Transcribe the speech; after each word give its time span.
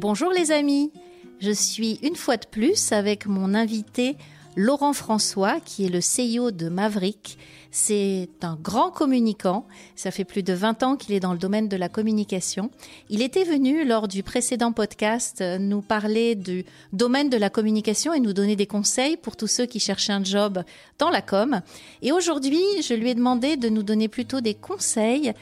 Bonjour 0.00 0.30
les 0.30 0.52
amis, 0.52 0.92
je 1.40 1.50
suis 1.50 1.98
une 2.04 2.14
fois 2.14 2.36
de 2.36 2.46
plus 2.46 2.92
avec 2.92 3.26
mon 3.26 3.52
invité 3.52 4.16
Laurent 4.54 4.92
François 4.92 5.58
qui 5.58 5.84
est 5.84 5.88
le 5.88 5.98
CEO 5.98 6.52
de 6.52 6.68
Maverick. 6.68 7.36
C'est 7.72 8.28
un 8.42 8.54
grand 8.54 8.92
communicant, 8.92 9.66
ça 9.96 10.12
fait 10.12 10.24
plus 10.24 10.44
de 10.44 10.52
20 10.52 10.84
ans 10.84 10.94
qu'il 10.94 11.16
est 11.16 11.20
dans 11.20 11.32
le 11.32 11.38
domaine 11.40 11.66
de 11.66 11.76
la 11.76 11.88
communication. 11.88 12.70
Il 13.10 13.22
était 13.22 13.42
venu 13.42 13.84
lors 13.84 14.06
du 14.06 14.22
précédent 14.22 14.70
podcast 14.70 15.42
nous 15.58 15.82
parler 15.82 16.36
du 16.36 16.64
domaine 16.92 17.28
de 17.28 17.36
la 17.36 17.50
communication 17.50 18.14
et 18.14 18.20
nous 18.20 18.32
donner 18.32 18.54
des 18.54 18.68
conseils 18.68 19.16
pour 19.16 19.34
tous 19.34 19.48
ceux 19.48 19.66
qui 19.66 19.80
cherchent 19.80 20.10
un 20.10 20.22
job 20.22 20.62
dans 21.00 21.10
la 21.10 21.22
com. 21.22 21.60
Et 22.02 22.12
aujourd'hui, 22.12 22.62
je 22.84 22.94
lui 22.94 23.10
ai 23.10 23.16
demandé 23.16 23.56
de 23.56 23.68
nous 23.68 23.82
donner 23.82 24.06
plutôt 24.06 24.40
des 24.40 24.54
conseils 24.54 25.32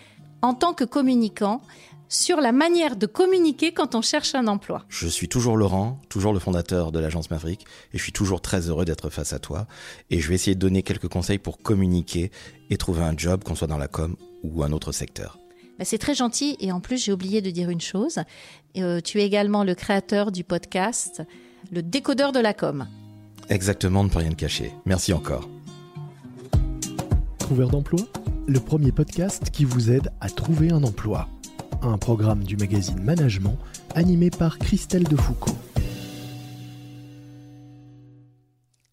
en 0.40 0.54
tant 0.54 0.72
que 0.72 0.84
communicant 0.84 1.60
sur 2.08 2.40
la 2.40 2.52
manière 2.52 2.96
de 2.96 3.06
communiquer 3.06 3.72
quand 3.72 3.94
on 3.94 4.02
cherche 4.02 4.34
un 4.34 4.46
emploi. 4.46 4.84
Je 4.88 5.08
suis 5.08 5.28
toujours 5.28 5.56
Laurent, 5.56 6.00
toujours 6.08 6.32
le 6.32 6.38
fondateur 6.38 6.92
de 6.92 6.98
l'agence 6.98 7.30
Maverick, 7.30 7.66
et 7.92 7.98
je 7.98 8.02
suis 8.02 8.12
toujours 8.12 8.40
très 8.40 8.68
heureux 8.68 8.84
d'être 8.84 9.10
face 9.10 9.32
à 9.32 9.38
toi. 9.38 9.66
Et 10.10 10.20
je 10.20 10.28
vais 10.28 10.34
essayer 10.34 10.54
de 10.54 10.60
donner 10.60 10.82
quelques 10.82 11.08
conseils 11.08 11.38
pour 11.38 11.58
communiquer 11.58 12.30
et 12.70 12.76
trouver 12.76 13.02
un 13.02 13.16
job, 13.16 13.44
qu'on 13.44 13.54
soit 13.54 13.66
dans 13.66 13.78
la 13.78 13.88
com 13.88 14.16
ou 14.42 14.62
un 14.62 14.72
autre 14.72 14.92
secteur. 14.92 15.38
Bah, 15.78 15.84
c'est 15.84 15.98
très 15.98 16.14
gentil, 16.14 16.56
et 16.60 16.72
en 16.72 16.80
plus 16.80 17.04
j'ai 17.04 17.12
oublié 17.12 17.42
de 17.42 17.50
dire 17.50 17.70
une 17.70 17.80
chose. 17.80 18.20
Euh, 18.76 19.00
tu 19.00 19.20
es 19.20 19.26
également 19.26 19.64
le 19.64 19.74
créateur 19.74 20.32
du 20.32 20.44
podcast, 20.44 21.22
le 21.70 21.82
décodeur 21.82 22.32
de 22.32 22.40
la 22.40 22.54
com. 22.54 22.86
Exactement, 23.48 24.02
ne 24.02 24.08
peut 24.08 24.18
rien 24.18 24.30
te 24.30 24.36
cacher. 24.36 24.72
Merci 24.86 25.12
encore. 25.12 25.48
Trouveur 27.38 27.68
d'emploi, 27.68 28.00
le 28.46 28.58
premier 28.58 28.90
podcast 28.90 29.50
qui 29.50 29.64
vous 29.64 29.90
aide 29.90 30.10
à 30.20 30.28
trouver 30.28 30.72
un 30.72 30.82
emploi 30.82 31.28
un 31.82 31.98
programme 31.98 32.44
du 32.44 32.56
magazine 32.56 33.00
Management 33.02 33.58
animé 33.94 34.30
par 34.30 34.58
Christelle 34.58 35.04
Defoucault. 35.04 35.56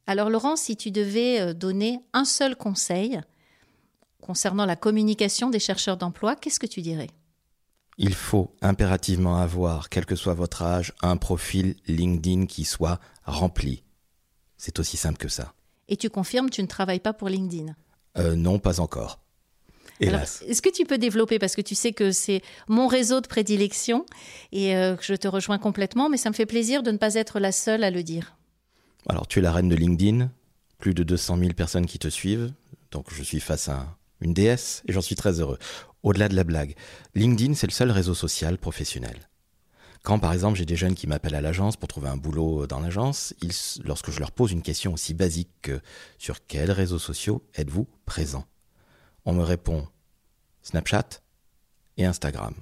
Alors 0.06 0.30
Laurent, 0.30 0.56
si 0.56 0.76
tu 0.76 0.92
devais 0.92 1.40
euh, 1.40 1.54
donner 1.54 2.00
un 2.14 2.26
seul 2.26 2.56
conseil 2.56 3.22
concernant 4.22 4.66
la 4.66 4.76
communication 4.76 5.50
des 5.50 5.60
chercheurs 5.60 5.98
d'emploi, 5.98 6.36
qu'est-ce 6.36 6.60
que 6.60 6.68
tu 6.68 6.82
dirais? 6.82 7.10
Il 7.98 8.14
faut 8.14 8.56
impérativement 8.62 9.38
avoir, 9.38 9.90
quel 9.90 10.06
que 10.06 10.16
soit 10.16 10.34
votre 10.34 10.64
âge, 10.64 10.94
un 11.02 11.18
profil 11.18 11.76
LinkedIn 11.88 12.48
qui 12.48 12.64
soit 12.66 13.00
rempli. 13.24 13.84
C'est 14.58 14.80
aussi 14.80 14.98
simple 14.98 15.18
que 15.18 15.30
ça. 15.30 15.54
Et 15.88 15.98
tu 15.98 16.10
confirmes, 16.10 16.50
tu 16.50 16.62
ne 16.62 16.68
travailles 16.68 17.00
pas 17.00 17.14
pour 17.14 17.30
LinkedIn? 17.30 17.76
Euh, 18.18 18.36
Non, 18.36 18.60
pas 18.60 18.80
encore. 18.80 19.23
Est-ce 20.00 20.62
que 20.62 20.70
tu 20.70 20.86
peux 20.86 20.98
développer 20.98 21.40
parce 21.40 21.56
que 21.56 21.62
tu 21.62 21.76
sais 21.76 21.94
que 21.94 22.12
c'est 22.12 22.42
mon 22.68 22.88
réseau 22.88 23.22
de 23.22 23.28
prédilection 23.28 24.06
et 24.52 24.76
euh, 24.76 24.96
que 24.96 25.04
je 25.04 25.14
te 25.14 25.28
rejoins 25.28 25.58
complètement, 25.58 26.10
mais 26.10 26.18
ça 26.18 26.30
me 26.30 26.36
fait 26.36 26.46
plaisir 26.46 26.84
de 26.84 26.92
ne 26.92 26.98
pas 26.98 27.16
être 27.16 27.40
la 27.40 27.52
seule 27.52 27.84
à 27.84 27.92
le 27.92 28.04
dire. 28.04 28.36
Alors 29.08 29.28
tu 29.28 29.40
es 29.40 29.42
la 29.42 29.52
reine 29.52 29.70
de 29.70 29.76
LinkedIn, 29.76 30.32
plus 30.78 30.94
de 30.94 31.04
200 31.04 31.38
000 31.38 31.54
personnes 31.54 31.86
qui 31.86 32.00
te 32.00 32.08
suivent, 32.08 32.52
donc 32.92 33.14
je 33.14 33.24
suis 33.24 33.40
face 33.40 33.70
à 33.70 33.98
une 34.22 34.34
déesse 34.34 34.84
et 34.88 34.94
j'en 34.94 35.02
suis 35.02 35.16
très 35.16 35.40
heureux. 35.40 35.60
Au-delà 36.04 36.30
de 36.30 36.36
la 36.36 36.44
blague, 36.44 36.76
LinkedIn 37.16 37.54
c'est 37.54 37.68
le 37.68 37.74
seul 37.74 37.92
réseau 37.92 38.14
social 38.14 38.58
professionnel. 38.58 39.30
Quand 40.04 40.20
par 40.20 40.34
exemple 40.34 40.58
j'ai 40.58 40.66
des 40.66 40.76
jeunes 40.76 40.96
qui 40.96 41.08
m'appellent 41.08 41.36
à 41.36 41.42
l'agence 41.42 41.78
pour 41.78 41.88
trouver 41.88 42.10
un 42.10 42.18
boulot 42.18 42.68
dans 42.68 42.80
l'agence, 42.80 43.34
lorsque 43.86 44.12
je 44.12 44.20
leur 44.20 44.32
pose 44.32 44.52
une 44.52 44.62
question 44.62 44.94
aussi 44.94 45.14
basique 45.14 45.52
que 45.62 45.80
sur 46.18 46.46
quels 46.46 46.72
réseaux 46.72 47.00
sociaux 47.00 47.44
êtes-vous 47.56 47.88
présent? 48.06 48.46
On 49.26 49.34
me 49.34 49.44
répond 49.44 49.88
Snapchat 50.62 51.22
et 51.98 52.06
Instagram. 52.06 52.54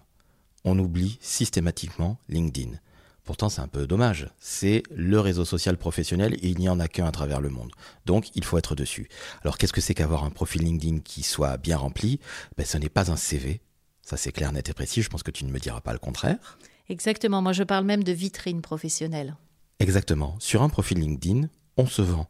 On 0.64 0.78
oublie 0.78 1.18
systématiquement 1.22 2.20
LinkedIn. 2.30 2.78
Pourtant, 3.24 3.50
c'est 3.50 3.62
un 3.62 3.68
peu 3.68 3.88
dommage. 3.88 4.30
C'est 4.40 4.84
le 4.92 5.20
réseau 5.20 5.46
social 5.46 5.78
professionnel 5.78 6.36
et 6.36 6.50
il 6.50 6.60
n'y 6.60 6.70
en 6.70 6.80
a 6.80 6.88
qu'un 6.88 7.06
à 7.06 7.12
travers 7.12 7.40
le 7.42 7.50
monde. 7.50 7.72
Donc, 8.06 8.30
il 8.36 8.44
faut 8.44 8.58
être 8.58 8.76
dessus. 8.76 9.10
Alors, 9.44 9.58
qu'est-ce 9.58 9.74
que 9.74 9.82
c'est 9.82 9.94
qu'avoir 9.94 10.24
un 10.24 10.32
profil 10.32 10.64
LinkedIn 10.64 11.00
qui 11.00 11.24
soit 11.24 11.58
bien 11.58 11.78
rempli? 11.78 12.20
Ben, 12.58 12.66
Ce 12.66 12.78
n'est 12.78 12.90
pas 12.90 13.12
un 13.12 13.16
CV. 13.16 13.62
Ça, 14.02 14.18
c'est 14.18 14.32
clair, 14.32 14.52
net 14.52 14.70
et 14.70 14.74
précis. 14.74 15.02
Je 15.02 15.10
pense 15.10 15.24
que 15.24 15.32
tu 15.32 15.46
ne 15.46 15.52
me 15.52 15.60
diras 15.60 15.82
pas 15.82 15.94
le 15.94 16.00
contraire. 16.00 16.58
Exactement. 16.90 17.42
Moi, 17.42 17.54
je 17.54 17.64
parle 17.64 17.86
même 17.86 18.04
de 18.04 18.12
vitrine 18.12 18.62
professionnelle. 18.62 19.36
Exactement. 19.80 20.36
Sur 20.40 20.64
un 20.64 20.70
profil 20.70 21.00
LinkedIn, 21.00 21.48
on 21.78 21.86
se 21.86 22.02
vend. 22.02 22.28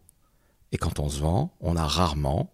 Et 0.72 0.78
quand 0.78 1.00
on 1.00 1.10
se 1.10 1.20
vend, 1.20 1.54
on 1.62 1.76
a 1.76 1.86
rarement 1.86 2.52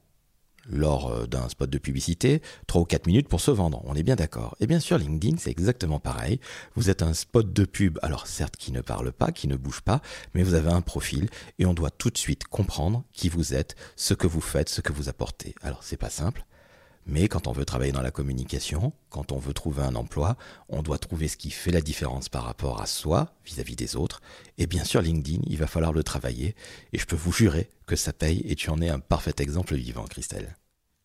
lors 0.69 1.11
euh, 1.11 1.25
d'un 1.25 1.49
spot 1.49 1.69
de 1.69 1.77
publicité, 1.77 2.41
3 2.67 2.81
ou 2.81 2.85
4 2.85 3.07
minutes 3.07 3.27
pour 3.27 3.41
se 3.41 3.51
vendre. 3.51 3.81
On 3.85 3.95
est 3.95 4.03
bien 4.03 4.15
d'accord. 4.15 4.55
Et 4.59 4.67
bien 4.67 4.79
sûr, 4.79 4.97
LinkedIn, 4.97 5.37
c'est 5.37 5.51
exactement 5.51 5.99
pareil. 5.99 6.39
Vous 6.75 6.89
êtes 6.89 7.01
un 7.01 7.13
spot 7.13 7.51
de 7.53 7.65
pub, 7.65 7.99
alors 8.01 8.27
certes 8.27 8.57
qui 8.57 8.71
ne 8.71 8.81
parle 8.81 9.11
pas, 9.11 9.31
qui 9.31 9.47
ne 9.47 9.55
bouge 9.55 9.81
pas, 9.81 10.01
mais 10.33 10.43
vous 10.43 10.53
avez 10.53 10.71
un 10.71 10.81
profil 10.81 11.29
et 11.59 11.65
on 11.65 11.73
doit 11.73 11.91
tout 11.91 12.09
de 12.09 12.17
suite 12.17 12.45
comprendre 12.45 13.03
qui 13.13 13.29
vous 13.29 13.53
êtes, 13.53 13.75
ce 13.95 14.13
que 14.13 14.27
vous 14.27 14.41
faites, 14.41 14.69
ce 14.69 14.81
que 14.81 14.93
vous 14.93 15.09
apportez. 15.09 15.55
Alors 15.61 15.83
c'est 15.83 15.97
pas 15.97 16.09
simple. 16.09 16.46
Mais 17.07 17.29
quand 17.29 17.47
on 17.47 17.53
veut 17.53 17.63
travailler 17.63 17.93
dans 17.93 18.01
la 18.01 18.11
communication, 18.11 18.91
quand 19.09 19.31
on 19.31 19.39
veut 19.39 19.53
trouver 19.53 19.81
un 19.81 19.95
emploi, 19.95 20.35
on 20.67 20.81
doit 20.81 20.97
trouver 20.97 21.29
ce 21.29 21.37
qui 21.37 21.51
fait 21.51 21.71
la 21.71 21.79
différence 21.79 22.27
par 22.27 22.43
rapport 22.43 22.81
à 22.81 22.85
soi 22.85 23.33
vis-à-vis 23.45 23.77
des 23.77 23.95
autres. 23.95 24.21
Et 24.57 24.67
bien 24.67 24.83
sûr, 24.83 25.01
LinkedIn, 25.01 25.41
il 25.47 25.57
va 25.57 25.67
falloir 25.67 25.93
le 25.93 26.03
travailler. 26.03 26.53
Et 26.91 26.97
je 26.99 27.05
peux 27.05 27.15
vous 27.15 27.31
jurer 27.31 27.69
que 27.85 27.95
ça 27.95 28.11
paye 28.11 28.41
et 28.45 28.55
tu 28.55 28.69
en 28.69 28.81
es 28.81 28.89
un 28.89 28.99
parfait 28.99 29.35
exemple 29.39 29.75
vivant, 29.75 30.03
Christelle. 30.03 30.57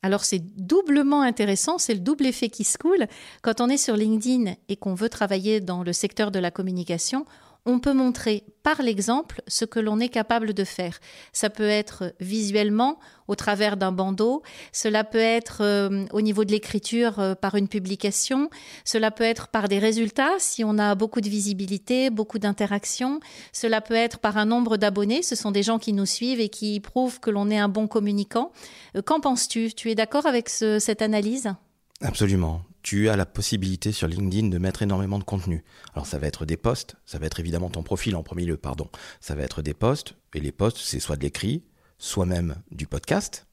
Alors 0.03 0.25
c'est 0.25 0.41
doublement 0.57 1.23
intéressant, 1.23 1.79
c'est 1.79 1.95
le 1.95 2.01
double 2.01 2.27
effet 2.27 2.49
qui 2.49 2.65
se 2.65 2.77
coule. 2.77 3.07
Quand 3.41 3.61
on 3.61 3.69
est 3.69 3.77
sur 3.77 3.97
LinkedIn 3.97 4.55
et 4.69 4.77
qu'on 4.77 4.95
veut 4.95 5.09
travailler 5.09 5.61
dans 5.61 5.85
le 5.85 5.93
secteur 5.93 6.33
de 6.33 6.41
la 6.41 6.51
communication, 6.51 7.25
on 7.65 7.79
peut 7.79 7.93
montrer 7.93 8.45
par 8.63 8.83
l'exemple 8.83 9.43
ce 9.47 9.65
que 9.65 9.79
l'on 9.79 10.01
est 10.01 10.09
capable 10.09 10.53
de 10.53 10.65
faire. 10.65 10.99
Ça 11.33 11.51
peut 11.51 11.69
être 11.69 12.13
visuellement 12.21 12.99
au 13.29 13.35
travers 13.35 13.77
d'un 13.77 13.93
bandeau, 13.93 14.43
cela 14.73 15.05
peut 15.05 15.19
être 15.19 15.63
euh, 15.63 16.05
au 16.13 16.21
niveau 16.21 16.45
de 16.45 16.51
l'écriture 16.51 17.19
euh, 17.21 17.35
par 17.35 17.55
une 17.55 17.69
publication, 17.69 18.51
cela 18.85 19.11
peut 19.11 19.25
être 19.25 19.49
par 19.49 19.69
des 19.69 19.79
résultats 19.79 20.33
si 20.39 20.65
on 20.65 20.77
a 20.79 20.95
beaucoup 20.95 21.21
de 21.21 21.29
visibilité, 21.29 22.11
beaucoup 22.11 22.39
d'interactions, 22.39 23.21
cela 23.53 23.81
peut 23.81 23.95
être 23.95 24.19
par 24.19 24.37
un 24.37 24.45
nombre 24.45 24.77
d'abonnés, 24.77 25.23
ce 25.23 25.37
sont 25.37 25.53
des 25.53 25.63
gens 25.63 25.79
qui 25.79 25.93
nous 25.93 26.07
suivent 26.07 26.41
et 26.41 26.49
qui 26.49 26.81
prouvent 26.81 27.21
que 27.21 27.31
l'on 27.31 27.49
est 27.49 27.59
un 27.59 27.69
bon 27.69 27.87
communicant. 27.87 28.53
Euh, 28.97 29.03
qu'en 29.03 29.21
penses-tu? 29.21 29.73
Tu 29.73 29.91
es 29.91 29.95
d'accord 29.95 30.27
avec 30.27 30.49
cette 30.49 31.03
analyse? 31.03 31.53
Absolument 32.01 32.63
tu 32.83 33.09
as 33.09 33.17
la 33.17 33.27
possibilité 33.27 33.93
sur 33.93 34.09
LinkedIn 34.09 34.49
de 34.49 34.59
mettre 34.59 34.83
énormément 34.83 35.19
de 35.19 35.25
contenu. 35.25 35.65
Alors 35.95 36.07
ça 36.07 36.19
va 36.19 36.27
être 36.27 36.45
des 36.45 36.57
posts, 36.57 36.97
ça 37.07 37.19
va 37.19 37.27
être 37.27 37.41
évidemment 37.41 37.71
ton 37.71 37.83
profil 37.83 38.17
en 38.17 38.23
premier 38.23 38.45
lieu, 38.45 38.57
pardon. 38.57 38.89
Ça 39.21 39.35
va 39.35 39.43
être 39.43 39.63
des 39.63 39.75
posts, 39.75 40.15
et 40.35 40.41
les 40.41 40.53
posts, 40.53 40.79
c'est 40.79 41.01
soit 41.01 41.17
de 41.17 41.23
l'écrit, 41.23 41.65
soit 41.99 42.27
même 42.27 42.57
du 42.71 42.87
podcast, 42.87 43.47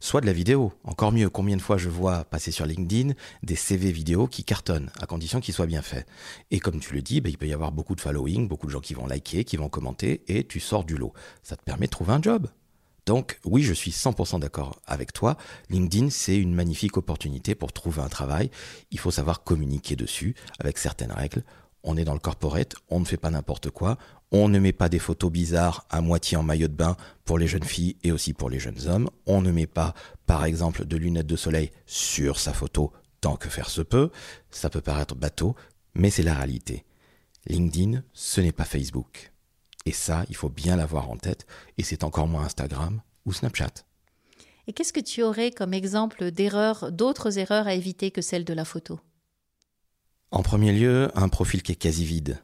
soit 0.00 0.20
de 0.20 0.26
la 0.26 0.32
vidéo. 0.32 0.72
Encore 0.84 1.12
mieux, 1.12 1.30
combien 1.30 1.56
de 1.56 1.62
fois 1.62 1.78
je 1.78 1.88
vois 1.88 2.24
passer 2.24 2.50
sur 2.50 2.66
LinkedIn 2.66 3.14
des 3.42 3.56
CV 3.56 3.90
vidéo 3.90 4.26
qui 4.26 4.44
cartonnent, 4.44 4.90
à 5.00 5.06
condition 5.06 5.40
qu'ils 5.40 5.54
soient 5.54 5.66
bien 5.66 5.82
faits. 5.82 6.06
Et 6.50 6.60
comme 6.60 6.80
tu 6.80 6.94
le 6.94 7.02
dis, 7.02 7.20
bah, 7.20 7.30
il 7.30 7.38
peut 7.38 7.46
y 7.46 7.54
avoir 7.54 7.72
beaucoup 7.72 7.94
de 7.94 8.00
following, 8.00 8.48
beaucoup 8.48 8.66
de 8.66 8.72
gens 8.72 8.80
qui 8.80 8.94
vont 8.94 9.06
liker, 9.06 9.44
qui 9.44 9.56
vont 9.56 9.68
commenter, 9.68 10.22
et 10.28 10.46
tu 10.46 10.60
sors 10.60 10.84
du 10.84 10.96
lot. 10.96 11.12
Ça 11.42 11.56
te 11.56 11.62
permet 11.62 11.86
de 11.86 11.90
trouver 11.90 12.12
un 12.12 12.22
job. 12.22 12.48
Donc 13.06 13.38
oui, 13.44 13.62
je 13.62 13.72
suis 13.72 13.90
100% 13.90 14.40
d'accord 14.40 14.80
avec 14.86 15.12
toi. 15.12 15.36
LinkedIn, 15.70 16.10
c'est 16.10 16.36
une 16.36 16.54
magnifique 16.54 16.96
opportunité 16.96 17.54
pour 17.54 17.72
trouver 17.72 18.02
un 18.02 18.08
travail. 18.08 18.50
Il 18.90 18.98
faut 18.98 19.10
savoir 19.10 19.44
communiquer 19.44 19.96
dessus 19.96 20.34
avec 20.58 20.78
certaines 20.78 21.12
règles. 21.12 21.44
On 21.82 21.98
est 21.98 22.04
dans 22.04 22.14
le 22.14 22.18
corporate, 22.18 22.74
on 22.88 23.00
ne 23.00 23.04
fait 23.04 23.18
pas 23.18 23.30
n'importe 23.30 23.68
quoi, 23.68 23.98
on 24.32 24.48
ne 24.48 24.58
met 24.58 24.72
pas 24.72 24.88
des 24.88 24.98
photos 24.98 25.30
bizarres 25.30 25.86
à 25.90 26.00
moitié 26.00 26.38
en 26.38 26.42
maillot 26.42 26.68
de 26.68 26.72
bain 26.72 26.96
pour 27.26 27.38
les 27.38 27.46
jeunes 27.46 27.62
filles 27.62 27.96
et 28.02 28.10
aussi 28.10 28.32
pour 28.32 28.48
les 28.48 28.58
jeunes 28.58 28.88
hommes, 28.88 29.10
on 29.26 29.42
ne 29.42 29.52
met 29.52 29.66
pas 29.66 29.92
par 30.24 30.46
exemple 30.46 30.86
de 30.86 30.96
lunettes 30.96 31.26
de 31.26 31.36
soleil 31.36 31.70
sur 31.84 32.40
sa 32.40 32.54
photo 32.54 32.90
tant 33.20 33.36
que 33.36 33.50
faire 33.50 33.68
se 33.68 33.82
peut, 33.82 34.10
ça 34.50 34.70
peut 34.70 34.80
paraître 34.80 35.14
bateau, 35.14 35.54
mais 35.94 36.08
c'est 36.08 36.22
la 36.22 36.34
réalité. 36.34 36.86
LinkedIn, 37.46 38.02
ce 38.14 38.40
n'est 38.40 38.52
pas 38.52 38.64
Facebook. 38.64 39.33
Et 39.86 39.92
ça, 39.92 40.24
il 40.28 40.36
faut 40.36 40.48
bien 40.48 40.76
l'avoir 40.76 41.10
en 41.10 41.16
tête, 41.16 41.46
et 41.78 41.82
c'est 41.82 42.04
encore 42.04 42.26
moins 42.26 42.44
Instagram 42.44 43.00
ou 43.26 43.32
Snapchat. 43.32 43.84
Et 44.66 44.72
qu'est-ce 44.72 44.92
que 44.92 45.00
tu 45.00 45.22
aurais 45.22 45.50
comme 45.50 45.74
exemple 45.74 46.30
d'erreurs, 46.30 46.90
d'autres 46.90 47.38
erreurs 47.38 47.66
à 47.66 47.74
éviter 47.74 48.10
que 48.10 48.22
celle 48.22 48.44
de 48.44 48.54
la 48.54 48.64
photo? 48.64 48.98
En 50.30 50.42
premier 50.42 50.72
lieu, 50.72 51.10
un 51.14 51.28
profil 51.28 51.62
qui 51.62 51.72
est 51.72 51.76
quasi 51.76 52.04
vide, 52.04 52.38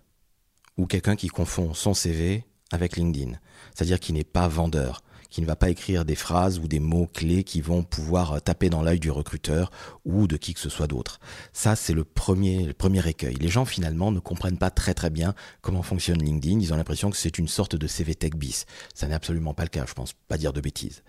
ou 0.77 0.87
quelqu'un 0.87 1.17
qui 1.17 1.29
confond 1.29 1.75
son 1.75 1.95
CV 1.95 2.45
avec 2.71 2.97
LinkedIn, 2.97 3.39
c'est-à-dire 3.75 4.01
qui 4.01 4.13
n'est 4.13 4.23
pas 4.23 4.49
vendeur, 4.49 5.03
qui 5.31 5.41
ne 5.41 5.47
va 5.47 5.57
pas 5.57 5.71
écrire 5.71 6.05
des 6.05 6.15
phrases 6.15 6.59
ou 6.59 6.69
des 6.69 6.81
mots 6.81 7.07
clés 7.07 7.45
qui 7.45 7.61
vont 7.61 7.83
pouvoir 7.83 8.33
euh, 8.33 8.39
taper 8.41 8.69
dans 8.69 8.83
l'œil 8.83 9.01
du 9.01 9.11
recruteur 9.11 9.71
ou 10.05 10.27
de 10.27 10.37
qui 10.37 10.55
que 10.55 10.61
ce 10.61 10.69
soit 10.69 10.87
d'autre. 10.87 11.21
Ça, 11.53 11.77
c'est 11.77 11.95
le 11.95 12.05
premier, 12.05 12.65
le 12.65 12.75
premier 12.75 13.07
écueil. 13.09 13.37
Les 13.37 13.49
gens, 13.49 13.65
finalement, 13.65 14.11
ne 14.11 14.19
comprennent 14.19 14.59
pas 14.59 14.71
très 14.71 14.95
très 14.95 15.11
bien 15.11 15.35
comment 15.61 15.83
fonctionne 15.83 16.23
LinkedIn. 16.23 16.61
Ils 16.61 16.73
ont 16.73 16.77
l'impression 16.77 17.11
que 17.11 17.17
c'est 17.17 17.39
une 17.39 17.49
sorte 17.49 17.77
de 17.77 17.87
CV 17.87 18.15
Tech 18.15 18.33
bis. 18.33 18.67
Ça 18.95 19.07
n'est 19.07 19.15
absolument 19.15 19.55
pas 19.55 19.63
le 19.63 19.69
cas, 19.69 19.85
je 19.87 19.95
pense 19.95 20.13
pas 20.13 20.37
dire 20.37 20.53
de 20.53 20.61
bêtises. 20.61 21.03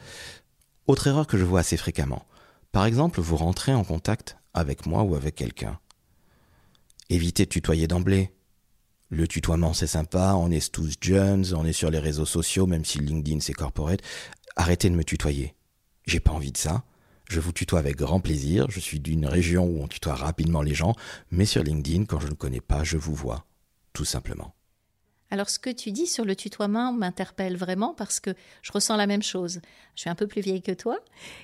Autre 0.87 1.07
erreur 1.07 1.27
que 1.27 1.37
je 1.37 1.43
vois 1.43 1.61
assez 1.61 1.77
fréquemment. 1.77 2.25
Par 2.71 2.85
exemple, 2.85 3.19
vous 3.21 3.35
rentrez 3.35 3.73
en 3.73 3.83
contact 3.83 4.37
avec 4.53 4.85
moi 4.85 5.03
ou 5.03 5.15
avec 5.15 5.35
quelqu'un. 5.35 5.79
Évitez 7.09 7.45
de 7.45 7.49
tutoyer 7.49 7.87
d'emblée. 7.87 8.31
Le 9.11 9.27
tutoiement, 9.27 9.73
c'est 9.73 9.87
sympa, 9.87 10.35
on 10.37 10.49
est 10.49 10.71
tous 10.71 10.95
jeunes, 11.01 11.45
on 11.53 11.65
est 11.65 11.73
sur 11.73 11.91
les 11.91 11.99
réseaux 11.99 12.25
sociaux, 12.25 12.65
même 12.65 12.85
si 12.85 12.97
LinkedIn 12.97 13.41
c'est 13.41 13.51
corporate. 13.51 13.99
Arrêtez 14.55 14.89
de 14.89 14.95
me 14.95 15.03
tutoyer. 15.03 15.53
J'ai 16.05 16.21
pas 16.21 16.31
envie 16.31 16.53
de 16.53 16.57
ça. 16.57 16.85
Je 17.29 17.41
vous 17.41 17.51
tutoie 17.51 17.79
avec 17.79 17.97
grand 17.97 18.21
plaisir. 18.21 18.67
Je 18.69 18.79
suis 18.79 19.01
d'une 19.01 19.25
région 19.25 19.65
où 19.65 19.83
on 19.83 19.89
tutoie 19.89 20.15
rapidement 20.15 20.61
les 20.61 20.73
gens, 20.73 20.95
mais 21.29 21.45
sur 21.45 21.61
LinkedIn, 21.61 22.05
quand 22.05 22.21
je 22.21 22.27
ne 22.27 22.35
connais 22.35 22.61
pas, 22.61 22.85
je 22.85 22.95
vous 22.95 23.13
vois. 23.13 23.45
Tout 23.91 24.05
simplement. 24.05 24.55
Alors 25.31 25.49
ce 25.49 25.59
que 25.59 25.69
tu 25.69 25.91
dis 25.91 26.07
sur 26.07 26.25
le 26.25 26.35
tutoiement 26.35 26.91
m'interpelle 26.91 27.55
vraiment 27.55 27.93
parce 27.93 28.19
que 28.19 28.31
je 28.61 28.71
ressens 28.73 28.97
la 28.97 29.07
même 29.07 29.23
chose. 29.23 29.61
Je 29.95 30.01
suis 30.01 30.09
un 30.09 30.15
peu 30.15 30.27
plus 30.27 30.41
vieille 30.41 30.61
que 30.61 30.73
toi 30.73 30.99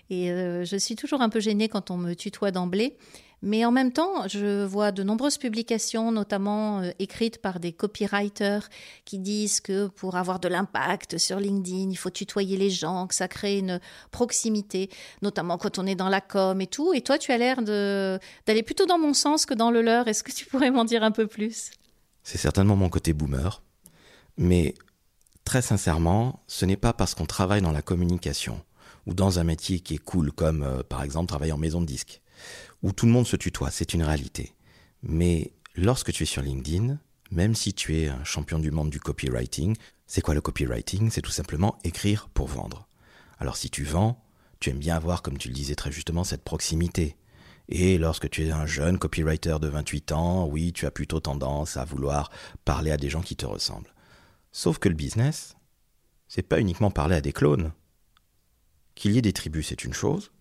et 0.10 0.30
euh, 0.30 0.66
je 0.66 0.76
suis 0.76 0.98
toujours 0.98 1.22
un 1.22 1.30
peu 1.30 1.40
gênée 1.40 1.70
quand 1.70 1.90
on 1.90 1.96
me 1.96 2.14
tutoie 2.14 2.52
d'emblée. 2.52 2.98
Mais 3.44 3.64
en 3.66 3.72
même 3.72 3.94
temps, 3.94 4.28
je 4.28 4.66
vois 4.66 4.92
de 4.92 5.04
nombreuses 5.04 5.38
publications, 5.38 6.12
notamment 6.12 6.80
euh, 6.80 6.90
écrites 6.98 7.40
par 7.40 7.60
des 7.60 7.72
copywriters, 7.72 8.68
qui 9.06 9.20
disent 9.20 9.62
que 9.62 9.88
pour 9.88 10.16
avoir 10.16 10.40
de 10.40 10.48
l'impact 10.48 11.20
sur 11.20 11.40
LinkedIn, 11.40 11.92
il 11.92 11.98
faut 11.98 12.10
tutoyer 12.10 12.58
les 12.58 12.72
gens, 12.72 13.06
que 13.06 13.14
ça 13.14 13.28
crée 13.28 13.60
une 13.60 13.80
proximité, 14.10 14.90
notamment 15.22 15.60
quand 15.60 15.78
on 15.78 15.86
est 15.86 15.94
dans 15.94 16.10
la 16.10 16.20
com 16.20 16.60
et 16.62 16.68
tout. 16.68 16.94
Et 16.94 17.02
toi, 17.02 17.20
tu 17.20 17.32
as 17.32 17.38
l'air 17.38 17.62
d'aller 17.62 18.64
plutôt 18.64 18.88
dans 18.88 18.98
mon 18.98 19.14
sens 19.14 19.46
que 19.46 19.54
dans 19.54 19.70
le 19.70 19.84
leur. 19.84 20.08
Est-ce 20.08 20.24
que 20.24 20.32
tu 20.32 20.48
pourrais 20.48 20.72
m'en 20.72 20.84
dire 20.84 21.04
un 21.04 21.12
peu 21.12 21.28
plus? 21.28 21.70
C'est 22.24 22.40
certainement 22.40 22.76
mon 22.76 22.90
côté 22.90 23.14
boomer. 23.14 23.62
Mais 24.38 24.76
très 25.46 25.62
sincèrement, 25.62 26.44
ce 26.48 26.66
n'est 26.66 26.78
pas 26.78 26.94
parce 26.94 27.16
qu'on 27.16 27.26
travaille 27.26 27.62
dans 27.62 27.72
la 27.72 27.82
communication 27.82 28.62
ou 29.06 29.14
dans 29.14 29.40
un 29.40 29.44
métier 29.44 29.80
qui 29.80 29.96
est 29.96 30.00
cool, 30.00 30.32
comme 30.32 30.64
euh, 30.64 30.84
par 30.84 31.04
exemple 31.04 31.28
travailler 31.28 31.54
en 31.54 31.58
maison 31.58 31.82
de 31.82 31.86
disque, 31.86 32.22
où 32.84 32.92
tout 32.92 33.06
le 33.06 33.12
monde 33.12 33.26
se 33.26 33.38
tutoie, 33.38 33.72
c'est 33.72 33.94
une 33.94 34.04
réalité. 34.04 34.54
Mais 35.02 35.54
lorsque 35.76 36.12
tu 36.12 36.24
es 36.24 36.26
sur 36.26 36.42
LinkedIn, 36.42 37.00
même 37.32 37.56
si 37.56 37.74
tu 37.74 37.98
es 37.98 38.08
un 38.08 38.24
champion 38.24 38.60
du 38.60 38.72
monde 38.72 38.90
du 38.90 39.00
copywriting, 39.00 39.76
c'est 40.06 40.22
quoi 40.22 40.34
le 40.34 40.42
copywriting? 40.42 41.10
C'est 41.10 41.22
tout 41.22 41.32
simplement 41.32 41.78
écrire 41.84 42.30
pour 42.34 42.48
vendre. 42.48 42.88
Alors 43.40 43.58
si 43.58 43.70
tu 43.70 43.84
vends, 43.84 44.24
tu 44.60 44.70
aimes 44.70 44.80
bien 44.80 44.96
avoir, 44.96 45.22
comme 45.22 45.38
tu 45.38 45.48
le 45.50 45.54
disais 45.54 45.76
très 45.76 45.92
justement, 45.92 46.24
cette 46.24 46.44
proximité. 46.44 47.16
Et 47.70 47.98
lorsque 47.98 48.30
tu 48.30 48.46
es 48.46 48.52
un 48.52 48.66
jeune 48.66 48.98
copywriter 48.98 49.58
de 49.60 49.68
28 49.68 50.12
ans, 50.14 50.48
oui, 50.48 50.72
tu 50.72 50.86
as 50.86 50.92
plutôt 50.92 51.20
tendance 51.20 51.76
à 51.78 51.84
vouloir 51.84 52.32
parler 52.64 52.92
à 52.92 52.98
des 52.98 53.10
gens 53.10 53.22
qui 53.22 53.36
te 53.36 53.46
ressemblent. 53.46 53.94
Sauf 54.58 54.80
que 54.80 54.90
le 54.90 54.96
business, 54.96 55.56
c'est 56.28 56.42
pas 56.42 56.60
uniquement 56.60 56.90
parler 56.90 57.16
à 57.16 57.22
des 57.22 57.32
clones. 57.32 57.74
Qu'il 58.96 59.12
y 59.12 59.20
ait 59.20 59.22
des 59.22 59.32
tribus, 59.32 59.68
c'est 59.68 59.84
une 59.84 59.94
chose, 59.94 60.32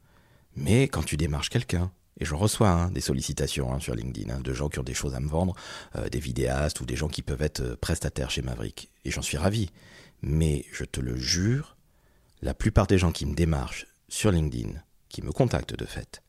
mais 0.55 0.85
quand 0.85 1.03
tu 1.03 1.19
démarches 1.19 1.51
quelqu'un, 1.51 1.93
et 2.19 2.25
j'en 2.25 2.39
reçois 2.39 2.71
hein, 2.71 2.91
des 2.91 3.03
sollicitations 3.03 3.75
hein, 3.75 3.79
sur 3.79 3.95
LinkedIn 3.95 4.35
hein, 4.35 4.41
de 4.41 4.55
gens 4.55 4.71
qui 4.71 4.79
ont 4.79 4.85
des 4.85 4.95
choses 4.95 5.15
à 5.15 5.21
me 5.21 5.29
vendre, 5.29 5.55
euh, 5.97 6.09
des 6.09 6.19
vidéastes 6.19 6.81
ou 6.81 6.87
des 6.87 6.97
gens 6.97 7.09
qui 7.09 7.21
peuvent 7.21 7.43
être 7.43 7.61
euh, 7.61 7.77
prestataires 7.77 8.31
chez 8.31 8.41
Maverick, 8.41 8.91
et 9.05 9.11
j'en 9.11 9.21
suis 9.21 9.37
ravi. 9.37 9.69
Mais 10.23 10.65
je 10.73 10.85
te 10.85 11.01
le 11.01 11.19
jure, 11.19 11.77
la 12.41 12.55
plupart 12.55 12.87
des 12.87 12.97
gens 12.97 13.13
qui 13.13 13.27
me 13.27 13.35
démarchent 13.35 13.87
sur 14.09 14.33
LinkedIn, 14.33 14.81
qui 15.11 15.21
me 15.21 15.31
contactent 15.31 15.77
de 15.77 15.85
fait, 15.85 16.23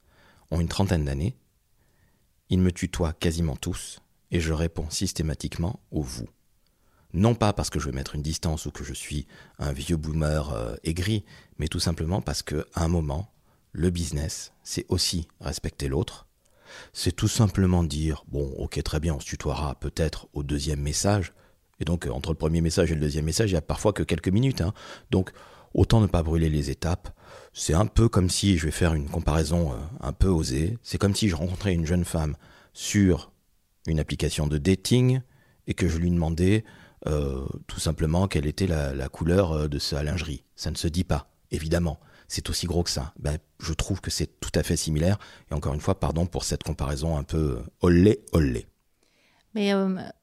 ont 0.52 0.60
une 0.60 0.68
trentaine 0.68 1.06
d'années, 1.06 1.38
ils 2.50 2.60
me 2.60 2.74
tutoient 2.74 3.14
quasiment 3.14 3.56
tous, 3.56 4.02
et 4.32 4.42
je 4.42 4.52
réponds 4.52 4.90
systématiquement 4.90 5.80
au 5.92 6.02
vous 6.02 6.28
non 7.14 7.36
pas 7.36 7.54
parce 7.54 7.70
que 7.70 7.80
je 7.80 7.86
veux 7.88 7.92
mettre 7.92 8.16
une 8.16 8.22
distance 8.22 8.66
ou 8.66 8.72
que 8.72 8.84
je 8.84 8.94
suis 8.94 9.28
un 9.60 9.72
vieux 9.72 9.98
boomer 9.98 10.52
euh, 10.52 10.76
aigri, 10.84 11.24
mais 11.58 11.68
tout 11.68 11.80
simplement 11.80 12.22
parce 12.22 12.44
que 12.44 12.66
à 12.74 12.84
un 12.84 12.88
moment, 12.88 13.32
le 13.72 13.90
business, 13.90 14.54
c'est 14.64 14.86
aussi 14.90 15.28
respecter 15.40 15.88
l'autre. 15.88 16.28
C'est 16.94 17.16
tout 17.16 17.28
simplement 17.28 17.84
dire 17.84 18.24
bon, 18.28 18.54
ok, 18.58 18.82
très 18.84 19.00
bien, 19.00 19.16
on 19.16 19.20
se 19.20 19.26
tutoiera 19.26 19.76
peut-être 19.76 20.28
au 20.34 20.44
deuxième 20.44 20.82
message. 20.82 21.34
Et 21.80 21.86
donc, 21.86 22.08
euh, 22.08 22.12
entre 22.12 22.32
le 22.32 22.38
premier 22.38 22.62
message 22.62 22.92
et 22.92 22.96
le 22.96 23.02
deuxième 23.02 23.26
message, 23.26 23.52
il 23.52 23.54
y 23.54 23.58
a 23.58 23.62
parfois 23.62 23.94
que 23.94 24.04
quelques 24.04 24.30
minutes. 24.30 24.62
Hein. 24.62 24.74
Donc, 25.12 25.32
autant 25.74 26.02
ne 26.02 26.08
pas 26.08 26.24
brûler 26.24 26.50
les 26.50 26.70
étapes. 26.70 27.10
C'est 27.54 27.74
un 27.74 27.86
peu 27.86 28.10
comme 28.10 28.30
si, 28.30 28.58
je 28.58 28.66
vais 28.66 28.72
faire 28.72 28.94
une 28.94 29.10
comparaison 29.10 29.72
euh, 29.72 29.76
un 30.02 30.14
peu 30.14 30.28
osée, 30.28 30.78
c'est 30.84 30.98
comme 30.98 31.16
si 31.16 31.30
je 31.30 31.36
rencontrais 31.36 31.74
une 31.74 31.86
jeune 31.86 32.06
femme 32.06 32.36
sur 32.74 33.32
une 33.88 34.00
application 34.00 34.48
de 34.48 34.58
dating 34.58 35.22
et 35.68 35.74
que 35.74 35.88
je 35.88 35.98
lui 35.98 36.12
demandais 36.12 36.64
euh, 37.06 37.46
tout 37.68 37.80
simplement 37.80 38.28
quelle 38.28 38.48
était 38.48 38.68
la, 38.68 39.10
couleur 39.10 39.52
euh, 39.52 39.68
de 39.68 39.80
sa 39.80 40.04
lingerie? 40.04 40.44
Ça 40.56 40.72
ne 40.72 40.76
se 40.76 40.88
dit 40.88 41.04
pas, 41.04 41.30
évidemment. 41.52 42.00
C'est 42.28 42.50
aussi 42.50 42.66
gros 42.66 42.84
que 42.84 42.90
ça. 42.90 43.14
Ben, 43.20 43.38
je 43.60 43.74
trouve 43.74 44.02
que 44.02 44.12
c'est 44.12 44.40
tout 44.40 44.52
à 44.56 44.64
fait 44.64 44.76
similaire. 44.76 45.18
Et 45.50 45.54
encore 45.54 45.74
une 45.74 45.80
fois, 45.80 46.00
pardon 46.00 46.26
pour 46.26 46.44
cette 46.44 46.64
comparaison 46.64 47.18
un 47.18 47.24
peu 47.24 47.60
euh, 47.60 47.64
olé 47.82 48.26
olé. 48.34 48.68
Mais 49.56 49.72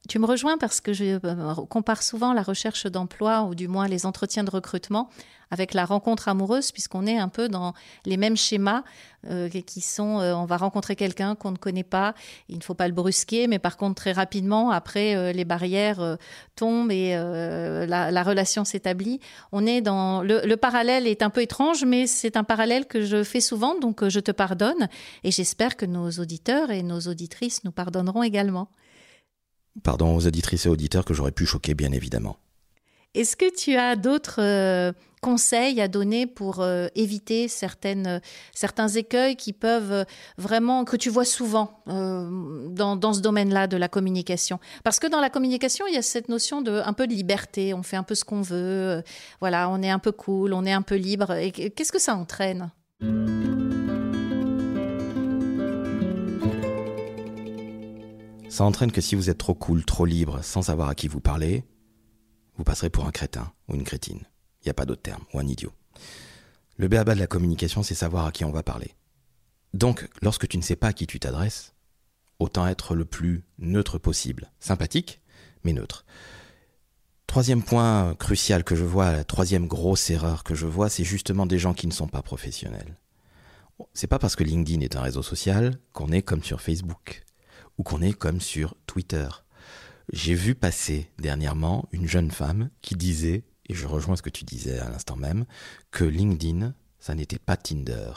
tu 0.07 0.19
me 0.19 0.25
rejoins 0.25 0.57
parce 0.57 0.79
que 0.79 0.93
je 0.93 1.17
compare 1.65 2.03
souvent 2.03 2.31
la 2.31 2.41
recherche 2.41 2.85
d'emploi, 2.85 3.43
ou 3.43 3.55
du 3.55 3.67
moins 3.67 3.87
les 3.87 4.05
entretiens 4.05 4.45
de 4.45 4.51
recrutement, 4.51 5.09
avec 5.51 5.73
la 5.73 5.85
rencontre 5.85 6.27
amoureuse, 6.27 6.71
puisqu'on 6.71 7.05
est 7.05 7.17
un 7.17 7.29
peu 7.29 7.49
dans 7.49 7.73
les 8.05 8.17
mêmes 8.17 8.37
schémas 8.37 8.83
euh, 9.29 9.49
qui 9.49 9.81
sont 9.81 10.19
euh, 10.19 10.33
on 10.33 10.45
va 10.45 10.57
rencontrer 10.57 10.95
quelqu'un 10.95 11.35
qu'on 11.35 11.51
ne 11.51 11.57
connaît 11.57 11.83
pas, 11.83 12.13
il 12.49 12.57
ne 12.57 12.63
faut 12.63 12.73
pas 12.73 12.87
le 12.87 12.93
brusquer, 12.93 13.47
mais 13.47 13.59
par 13.59 13.77
contre 13.77 13.95
très 13.95 14.11
rapidement, 14.11 14.71
après 14.71 15.15
euh, 15.15 15.31
les 15.31 15.45
barrières 15.45 16.17
tombent 16.55 16.91
et 16.91 17.15
la, 17.15 18.23
relation 18.23 18.65
s'établit. 18.65 19.19
On 19.51 19.65
est 19.65 19.81
dans 19.81 20.21
le, 20.21 20.55
parallèle 20.55 21.07
est 21.07 21.21
un 21.21 21.29
peu 21.29 21.41
étrange, 21.41 21.85
mais 21.85 22.07
c'est 22.07 22.37
un 22.37 22.43
parallèle 22.43 22.85
que 22.85 23.01
je 23.01 23.23
fais 23.23 23.41
souvent, 23.41 23.77
donc 23.79 24.07
je 24.07 24.19
te 24.19 24.31
pardonne 24.31 24.87
et 25.23 25.31
j'espère 25.31 25.77
que 25.77 25.85
nos 25.85 26.09
auditeurs 26.11 26.71
et 26.71 26.83
nos 26.83 27.01
auditrices 27.01 27.63
nous 27.63 27.71
pardonneront 27.71 28.23
également. 28.23 28.69
Pardon 29.83 30.15
aux 30.15 30.25
auditrices 30.25 30.65
et 30.65 30.69
auditeurs 30.69 31.05
que 31.05 31.13
j'aurais 31.13 31.31
pu 31.31 31.45
choquer, 31.45 31.73
bien 31.73 31.91
évidemment. 31.91 32.37
Est-ce 33.15 33.37
que 33.37 33.53
tu 33.53 33.75
as 33.75 33.95
d'autres 33.95 34.41
euh, 34.41 34.91
conseils 35.21 35.79
à 35.79 35.87
donner 35.87 36.27
pour 36.27 36.59
euh, 36.59 36.87
éviter 36.95 37.47
certaines, 37.47 38.19
certains 38.53 38.89
écueils 38.89 39.37
qui 39.37 39.53
peuvent 39.53 40.05
vraiment, 40.37 40.83
que 40.83 40.97
tu 40.97 41.09
vois 41.09 41.23
souvent 41.23 41.81
euh, 41.87 42.67
dans, 42.67 43.13
ce 43.13 43.21
domaine-là 43.21 43.67
de 43.67 43.77
la 43.77 43.87
communication? 43.87 44.59
Parce 44.83 44.99
que 44.99 45.07
dans 45.07 45.21
la 45.21 45.29
communication, 45.29 45.85
il 45.87 45.93
y 45.93 45.97
a 45.97 46.01
cette 46.01 46.27
notion 46.27 46.61
de 46.61 46.81
un 46.85 46.91
peu 46.91 47.07
de 47.07 47.13
liberté, 47.13 47.73
on 47.73 47.83
fait 47.83 47.97
un 47.97 48.03
peu 48.03 48.15
ce 48.15 48.25
qu'on 48.25 48.41
veut, 48.41 49.01
voilà, 49.39 49.69
on 49.69 49.81
est 49.81 49.89
un 49.89 49.99
peu 49.99 50.11
cool, 50.11 50.53
on 50.53 50.65
est 50.65 50.73
un 50.73 50.81
peu 50.81 50.95
libre. 50.95 51.31
Et 51.31 51.51
qu'est-ce 51.51 51.93
que 51.93 52.01
ça 52.01 52.15
entraîne? 52.15 52.69
Ça 58.55 58.63
entraîne 58.63 58.93
que 58.93 59.01
si 59.01 59.15
vous 59.15 59.29
êtes 59.29 59.37
trop 59.37 59.53
cool, 59.53 59.83
trop 59.83 60.05
libre, 60.05 60.41
sans 60.41 60.61
savoir 60.61 60.87
à 60.87 60.95
qui 60.95 61.09
vous 61.09 61.19
parlez, 61.19 61.65
vous 62.55 62.63
passerez 62.63 62.89
pour 62.89 63.05
un 63.05 63.11
crétin 63.11 63.51
ou 63.67 63.75
une 63.75 63.83
crétine. 63.83 64.21
Il 64.61 64.67
n'y 64.67 64.69
a 64.69 64.73
pas 64.73 64.85
d'autre 64.85 65.01
terme, 65.01 65.25
ou 65.33 65.39
un 65.39 65.45
idiot. 65.45 65.73
Le 66.77 66.87
béaba 66.87 67.15
de 67.15 67.19
la 67.19 67.27
communication, 67.27 67.83
c'est 67.83 67.95
savoir 67.95 68.25
à 68.25 68.31
qui 68.31 68.45
on 68.45 68.53
va 68.53 68.63
parler. 68.63 68.95
Donc, 69.73 70.07
lorsque 70.21 70.47
tu 70.47 70.55
ne 70.55 70.61
sais 70.61 70.77
pas 70.77 70.87
à 70.87 70.93
qui 70.93 71.05
tu 71.05 71.19
t'adresses, 71.19 71.73
autant 72.39 72.65
être 72.65 72.95
le 72.95 73.03
plus 73.03 73.43
neutre 73.59 73.97
possible. 73.97 74.53
Sympathique, 74.61 75.19
mais 75.65 75.73
neutre. 75.73 76.05
Troisième 77.27 77.61
point 77.61 78.15
crucial 78.15 78.63
que 78.63 78.77
je 78.77 78.85
vois, 78.85 79.25
troisième 79.25 79.67
grosse 79.67 80.09
erreur 80.11 80.45
que 80.45 80.55
je 80.55 80.65
vois, 80.65 80.87
c'est 80.87 81.03
justement 81.03 81.45
des 81.45 81.59
gens 81.59 81.73
qui 81.73 81.87
ne 81.87 81.91
sont 81.91 82.07
pas 82.07 82.21
professionnels. 82.21 83.01
C'est 83.93 84.07
pas 84.07 84.17
parce 84.17 84.37
que 84.37 84.45
LinkedIn 84.45 84.79
est 84.79 84.95
un 84.95 85.01
réseau 85.01 85.23
social 85.23 85.77
qu'on 85.91 86.13
est 86.13 86.21
comme 86.21 86.41
sur 86.41 86.61
Facebook 86.61 87.24
ou 87.77 87.83
qu'on 87.83 88.01
est 88.01 88.13
comme 88.13 88.41
sur 88.41 88.75
Twitter 88.87 89.27
j'ai 90.11 90.35
vu 90.35 90.55
passer 90.55 91.09
dernièrement 91.19 91.87
une 91.91 92.07
jeune 92.07 92.31
femme 92.31 92.69
qui 92.81 92.95
disait, 92.95 93.43
et 93.67 93.73
je 93.73 93.87
rejoins 93.87 94.15
ce 94.15 94.21
que 94.21 94.29
tu 94.29 94.43
disais 94.43 94.79
à 94.79 94.89
l'instant 94.89 95.15
même, 95.15 95.45
que 95.91 96.03
LinkedIn, 96.03 96.73
ça 96.99 97.15
n'était 97.15 97.39
pas 97.39 97.57
Tinder. 97.57 98.11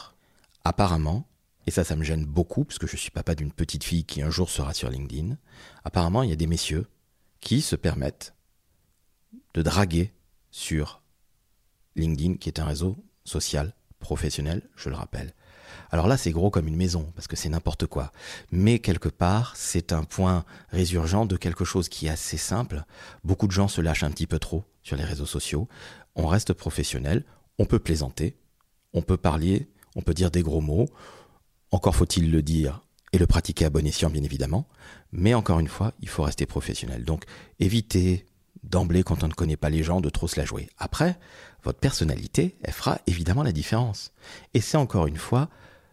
Apparemment, 0.64 1.26
et 1.66 1.70
ça, 1.70 1.84
ça 1.84 1.96
me 1.96 2.04
gêne 2.04 2.24
beaucoup, 2.24 2.64
parce 2.64 2.78
que 2.78 2.86
je 2.86 2.96
suis 2.96 3.10
papa 3.10 3.34
d'une 3.34 3.52
petite 3.52 3.84
fille 3.84 4.04
qui 4.04 4.22
un 4.22 4.30
jour 4.30 4.50
sera 4.50 4.74
sur 4.74 4.90
LinkedIn, 4.90 5.36
apparemment, 5.84 6.22
il 6.22 6.30
y 6.30 6.32
a 6.32 6.36
des 6.36 6.46
messieurs 6.46 6.86
qui 7.40 7.62
se 7.62 7.76
permettent 7.76 8.34
de 9.54 9.62
draguer 9.62 10.12
sur 10.50 11.02
LinkedIn, 11.96 12.36
qui 12.36 12.48
est 12.48 12.60
un 12.60 12.64
réseau 12.64 12.96
social 13.24 13.74
professionnel, 13.98 14.68
je 14.76 14.88
le 14.90 14.96
rappelle. 14.96 15.34
Alors 15.90 16.06
là, 16.06 16.16
c'est 16.16 16.30
gros 16.30 16.50
comme 16.50 16.68
une 16.68 16.76
maison, 16.76 17.10
parce 17.14 17.26
que 17.26 17.36
c'est 17.36 17.48
n'importe 17.48 17.86
quoi. 17.86 18.12
Mais 18.50 18.78
quelque 18.78 19.08
part, 19.08 19.54
c'est 19.56 19.92
un 19.92 20.04
point 20.04 20.44
résurgent 20.70 21.26
de 21.26 21.36
quelque 21.36 21.64
chose 21.64 21.88
qui 21.88 22.06
est 22.06 22.10
assez 22.10 22.36
simple. 22.36 22.84
Beaucoup 23.24 23.46
de 23.46 23.52
gens 23.52 23.68
se 23.68 23.80
lâchent 23.80 24.04
un 24.04 24.10
petit 24.10 24.26
peu 24.26 24.38
trop 24.38 24.64
sur 24.82 24.96
les 24.96 25.04
réseaux 25.04 25.26
sociaux. 25.26 25.68
On 26.14 26.26
reste 26.26 26.52
professionnel, 26.52 27.24
on 27.58 27.64
peut 27.64 27.78
plaisanter, 27.78 28.36
on 28.92 29.02
peut 29.02 29.16
parler, 29.16 29.68
on 29.96 30.02
peut 30.02 30.14
dire 30.14 30.30
des 30.30 30.42
gros 30.42 30.60
mots. 30.60 30.88
Encore 31.70 31.96
faut-il 31.96 32.30
le 32.30 32.42
dire 32.42 32.82
et 33.12 33.18
le 33.18 33.26
pratiquer 33.26 33.64
à 33.64 33.70
bon 33.70 33.86
escient, 33.86 34.10
bien 34.10 34.22
évidemment. 34.22 34.68
Mais 35.12 35.34
encore 35.34 35.60
une 35.60 35.68
fois, 35.68 35.92
il 36.00 36.08
faut 36.08 36.22
rester 36.22 36.46
professionnel. 36.46 37.04
Donc, 37.04 37.24
évitez 37.58 38.26
d'emblée, 38.68 39.02
quand 39.02 39.24
on 39.24 39.28
ne 39.28 39.32
connaît 39.32 39.56
pas 39.56 39.70
les 39.70 39.82
gens, 39.82 40.00
de 40.00 40.10
trop 40.10 40.28
se 40.28 40.38
la 40.38 40.44
jouer. 40.44 40.68
Après, 40.78 41.18
votre 41.62 41.78
personnalité, 41.78 42.56
elle 42.62 42.72
fera 42.72 43.00
évidemment 43.06 43.42
la 43.42 43.52
différence. 43.52 44.12
Et 44.54 44.60
c'est 44.60 44.76
encore 44.76 45.06
une 45.06 45.16
fois 45.16 45.48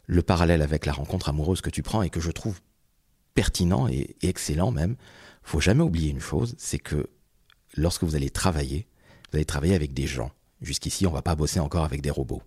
le 0.05 0.21
parallèle 0.21 0.61
avec 0.61 0.85
la 0.85 0.93
rencontre 0.93 1.29
amoureuse 1.29 1.61
que 1.61 1.69
tu 1.69 1.83
prends 1.83 2.01
et 2.01 2.09
que 2.09 2.19
je 2.19 2.31
trouve 2.31 2.59
pertinent 3.33 3.87
et, 3.87 4.15
excellent 4.21 4.71
même. 4.71 4.95
Faut 5.43 5.59
jamais 5.59 5.83
oublier 5.83 6.09
une 6.09 6.19
chose, 6.19 6.55
c'est 6.57 6.79
que 6.79 7.09
lorsque 7.75 8.03
vous 8.03 8.15
allez 8.15 8.29
travailler, 8.29 8.87
vous 9.29 9.37
allez 9.37 9.45
travailler 9.45 9.75
avec 9.75 9.93
des 9.93 10.07
gens. 10.07 10.31
Jusqu'ici, 10.61 11.05
on 11.05 11.11
va 11.11 11.21
pas 11.21 11.35
bosser 11.35 11.59
encore 11.59 11.83
avec 11.83 12.01
des 12.01 12.09
robots. 12.09 12.43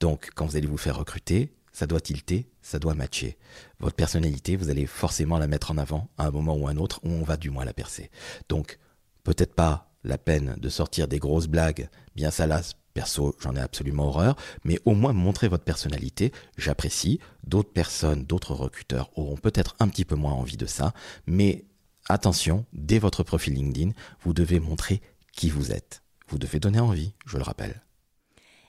Donc, 0.00 0.30
quand 0.34 0.46
vous 0.46 0.56
allez 0.56 0.66
vous 0.66 0.76
faire 0.76 0.98
recruter, 0.98 1.54
ça 1.72 1.86
doit 1.86 2.00
tilter, 2.00 2.50
ça 2.60 2.78
doit 2.78 2.94
matcher. 2.94 3.38
Votre 3.80 3.96
personnalité, 3.96 4.56
vous 4.56 4.68
allez 4.68 4.86
forcément 4.86 5.38
la 5.38 5.46
mettre 5.46 5.70
en 5.70 5.78
avant 5.78 6.08
à 6.18 6.26
un 6.26 6.30
moment 6.30 6.56
ou 6.56 6.68
un 6.68 6.76
autre, 6.76 7.00
où 7.04 7.10
on 7.10 7.22
va 7.22 7.36
du 7.36 7.50
moins 7.50 7.64
la 7.64 7.72
percer. 7.72 8.10
Donc, 8.48 8.78
peut-être 9.26 9.54
pas 9.54 9.90
la 10.04 10.18
peine 10.18 10.54
de 10.56 10.68
sortir 10.68 11.08
des 11.08 11.18
grosses 11.18 11.48
blagues 11.48 11.88
bien 12.14 12.30
salaces 12.30 12.74
Perso, 12.94 13.36
j'en 13.40 13.54
ai 13.56 13.60
absolument 13.60 14.06
horreur, 14.06 14.36
mais 14.64 14.78
au 14.86 14.94
moins 14.94 15.12
montrer 15.12 15.48
votre 15.48 15.64
personnalité, 15.64 16.32
j'apprécie. 16.56 17.20
D'autres 17.46 17.70
personnes, 17.70 18.24
d'autres 18.24 18.54
recruteurs 18.54 19.10
auront 19.18 19.36
peut-être 19.36 19.76
un 19.80 19.88
petit 19.88 20.06
peu 20.06 20.14
moins 20.14 20.32
envie 20.32 20.56
de 20.56 20.64
ça, 20.64 20.94
mais 21.26 21.66
attention, 22.08 22.64
dès 22.72 22.98
votre 22.98 23.22
profil 23.22 23.52
LinkedIn, 23.52 23.90
vous 24.22 24.32
devez 24.32 24.60
montrer 24.60 25.02
qui 25.32 25.50
vous 25.50 25.72
êtes. 25.72 26.02
Vous 26.28 26.38
devez 26.38 26.58
donner 26.58 26.80
envie, 26.80 27.12
je 27.26 27.36
le 27.36 27.42
rappelle. 27.42 27.82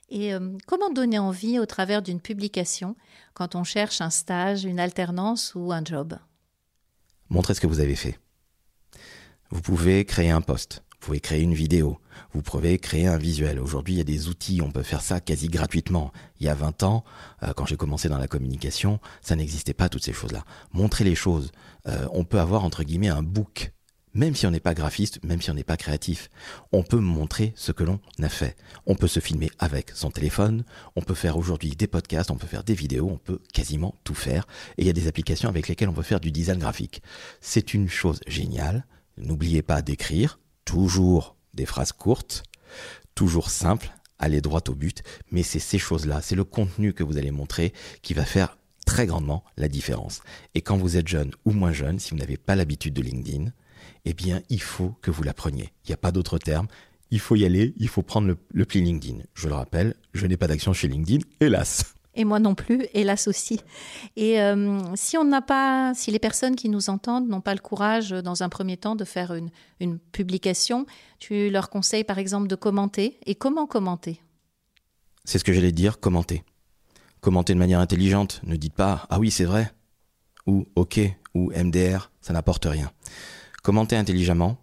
Et 0.10 0.34
euh, 0.34 0.58
comment 0.68 0.90
donner 0.90 1.20
envie 1.20 1.58
au 1.58 1.66
travers 1.66 2.02
d'une 2.02 2.20
publication 2.20 2.98
quand 3.34 3.56
on 3.56 3.64
cherche 3.64 4.02
un 4.02 4.10
stage, 4.10 4.66
une 4.66 4.82
alternance 4.82 5.54
ou 5.56 5.72
un 5.72 5.86
job? 5.86 6.18
Montrez 7.30 7.54
ce 7.54 7.62
que 7.62 7.68
vous 7.68 7.80
avez 7.80 7.96
fait. 7.96 8.20
Vous 9.50 9.62
pouvez 9.62 10.06
créer 10.06 10.30
un 10.30 10.42
poste. 10.42 10.84
Vous 11.00 11.08
pouvez 11.08 11.20
créer 11.20 11.42
une 11.42 11.54
vidéo, 11.54 12.00
vous 12.34 12.42
pouvez 12.42 12.80
créer 12.80 13.08
un 13.08 13.18
visuel. 13.18 13.60
Aujourd'hui, 13.60 13.94
il 13.94 13.98
y 13.98 14.02
a 14.02 14.04
des 14.04 14.28
outils, 14.28 14.62
on 14.62 14.72
peut 14.72 14.84
faire 14.84 15.02
ça 15.02 15.22
quasi 15.22 15.48
gratuitement. 15.48 16.12
Il 16.40 16.48
y 16.48 16.50
a 16.50 16.56
20 16.56 16.84
ans, 16.84 17.06
euh, 17.44 17.54
quand 17.56 17.66
j'ai 17.66 17.78
commencé 17.78 18.10
dans 18.10 18.18
la 18.18 18.28
communication, 18.28 19.00
ça 19.22 19.36
n'existait 19.36 19.76
pas 19.76 19.90
toutes 19.90 20.04
ces 20.04 20.12
choses-là. 20.12 20.44
Montrer 20.74 21.04
les 21.04 21.16
choses. 21.16 21.52
Euh, 21.88 22.08
on 22.12 22.26
peut 22.26 22.40
avoir 22.40 22.66
entre 22.66 22.84
guillemets 22.84 23.08
un 23.08 23.24
book 23.24 23.72
même 24.18 24.36
si 24.36 24.48
on 24.48 24.52
n'est 24.52 24.60
pas 24.60 24.74
graphiste, 24.74 25.24
même 25.24 25.42
si 25.42 25.52
on 25.52 25.54
n'est 25.54 25.64
pas 25.64 25.78
créatif, 25.78 26.30
on 26.72 26.82
peut 26.82 27.00
montrer 27.00 27.54
ce 27.56 27.72
que 27.72 27.84
l'on 27.84 28.00
a 28.22 28.30
fait. 28.30 28.58
On 28.88 28.96
peut 28.96 29.08
se 29.08 29.20
filmer 29.20 29.52
avec 29.60 29.92
son 29.92 30.10
téléphone, 30.10 30.66
on 30.96 31.02
peut 31.02 31.14
faire 31.14 31.38
aujourd'hui 31.38 31.76
des 31.76 31.86
podcasts, 31.86 32.32
on 32.32 32.36
peut 32.36 32.48
faire 32.48 32.64
des 32.64 32.74
vidéos, 32.74 33.08
on 33.12 33.18
peut 33.18 33.40
quasiment 33.54 33.94
tout 34.04 34.16
faire. 34.16 34.48
Et 34.78 34.82
il 34.82 34.88
y 34.88 34.90
a 34.90 34.94
des 34.94 35.08
applications 35.08 35.50
avec 35.50 35.68
lesquelles 35.68 35.90
on 35.90 35.94
peut 35.94 36.02
faire 36.02 36.20
du 36.20 36.32
design 36.32 36.58
graphique. 36.58 37.04
C'est 37.42 37.76
une 37.76 37.88
chose 37.88 38.20
géniale. 38.26 38.88
N'oubliez 39.18 39.62
pas 39.62 39.82
d'écrire, 39.82 40.40
toujours 40.66 41.36
des 41.54 41.66
phrases 41.66 41.92
courtes, 41.92 42.44
toujours 43.16 43.50
simples, 43.50 43.92
aller 44.20 44.42
droit 44.42 44.62
au 44.68 44.76
but, 44.76 45.04
mais 45.32 45.44
c'est 45.44 45.60
ces 45.60 45.80
choses-là, 45.80 46.22
c'est 46.22 46.36
le 46.36 46.44
contenu 46.44 46.94
que 46.94 47.04
vous 47.04 47.18
allez 47.18 47.32
montrer 47.32 47.74
qui 48.02 48.14
va 48.14 48.26
faire 48.26 48.58
très 48.86 49.06
grandement 49.06 49.44
la 49.58 49.68
différence. 49.68 50.22
Et 50.56 50.62
quand 50.62 50.78
vous 50.78 50.98
êtes 50.98 51.08
jeune 51.08 51.32
ou 51.46 51.52
moins 51.52 51.74
jeune, 51.74 52.00
si 52.00 52.12
vous 52.12 52.18
n'avez 52.18 52.38
pas 52.38 52.56
l'habitude 52.56 52.94
de 52.94 53.02
LinkedIn, 53.02 53.52
eh 54.06 54.14
bien, 54.14 54.42
il 54.50 54.62
faut 54.62 54.96
que 55.02 55.12
vous 55.12 55.24
l'appreniez. 55.24 55.74
Il 55.84 55.90
n'y 55.90 55.94
a 55.94 55.98
pas 55.98 56.12
d'autre 56.12 56.38
terme. 56.38 56.68
Il 57.12 57.20
faut 57.20 57.36
y 57.36 57.46
aller, 57.46 57.74
il 57.78 57.90
faut 57.90 58.04
prendre 58.04 58.28
le, 58.28 58.38
le 58.54 58.66
pli 58.66 58.82
LinkedIn. 58.82 59.24
Je 59.34 59.48
le 59.48 59.56
rappelle, 59.56 59.96
je 60.14 60.26
n'ai 60.26 60.38
pas 60.38 60.48
d'action 60.48 60.74
chez 60.74 60.88
LinkedIn, 60.88 61.26
hélas 61.40 61.97
et 62.18 62.26
moi 62.26 62.40
non 62.40 62.56
plus, 62.56 62.88
hélas 62.94 63.28
aussi. 63.28 63.62
Et 64.18 64.42
euh, 64.42 64.80
si 64.96 65.18
on 65.18 65.24
n'a 65.24 65.42
pas, 65.42 65.94
si 65.94 66.12
les 66.12 66.20
personnes 66.20 66.56
qui 66.56 66.68
nous 66.68 66.90
entendent 66.90 67.30
n'ont 67.30 67.42
pas 67.42 67.54
le 67.54 67.62
courage, 67.62 68.10
dans 68.10 68.44
un 68.44 68.50
premier 68.50 68.76
temps, 68.76 68.96
de 68.96 69.06
faire 69.06 69.34
une, 69.34 69.50
une 69.80 70.00
publication, 70.00 70.86
tu 71.20 71.50
leur 71.50 71.70
conseilles 71.70 72.04
par 72.04 72.18
exemple 72.18 72.48
de 72.48 72.56
commenter. 72.56 73.20
Et 73.26 73.36
comment 73.36 73.68
commenter? 73.68 74.20
C'est 75.24 75.38
ce 75.38 75.44
que 75.44 75.54
j'allais 75.54 75.72
dire, 75.72 76.00
commenter. 76.00 76.44
Commenter 77.22 77.54
de 77.54 77.60
manière 77.60 77.80
intelligente. 77.80 78.42
Ne 78.44 78.56
dites 78.56 78.74
pas 78.74 79.06
ah 79.10 79.20
oui 79.20 79.32
c'est 79.32 79.46
vrai 79.46 79.72
ou 80.48 80.66
ok 80.76 81.00
ou 81.36 81.52
MDR, 81.52 82.12
ça 82.22 82.34
n'apporte 82.34 82.66
rien. 82.66 82.92
Commentez 83.64 83.96
intelligemment. 83.96 84.58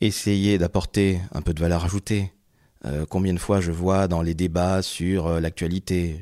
Essayez 0.00 0.58
d'apporter 0.58 1.20
un 1.32 1.42
peu 1.42 1.54
de 1.54 1.60
valeur 1.60 1.84
ajoutée. 1.84 2.32
Euh, 2.84 3.06
combien 3.08 3.34
de 3.34 3.38
fois 3.38 3.60
je 3.60 3.72
vois 3.72 4.08
dans 4.08 4.22
les 4.22 4.34
débats 4.34 4.82
sur 4.82 5.26
euh, 5.26 5.40
l'actualité, 5.40 6.20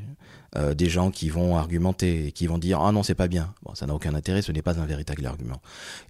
euh, 0.57 0.75
des 0.75 0.89
gens 0.89 1.11
qui 1.11 1.29
vont 1.29 1.57
argumenter 1.57 2.29
et 2.29 2.33
qui 2.33 2.47
vont 2.47 2.57
dire 2.57 2.81
ah 2.81 2.93
non 2.93 3.03
c'est 3.03 3.15
pas 3.15 3.29
bien. 3.29 3.53
Bon 3.63 3.75
ça 3.75 3.87
n'a 3.87 3.95
aucun 3.95 4.15
intérêt, 4.15 4.41
ce 4.41 4.53
n'est 4.53 4.63
pas 4.63 4.79
un 4.79 4.87
véritable 4.87 5.27
argument. 5.27 5.61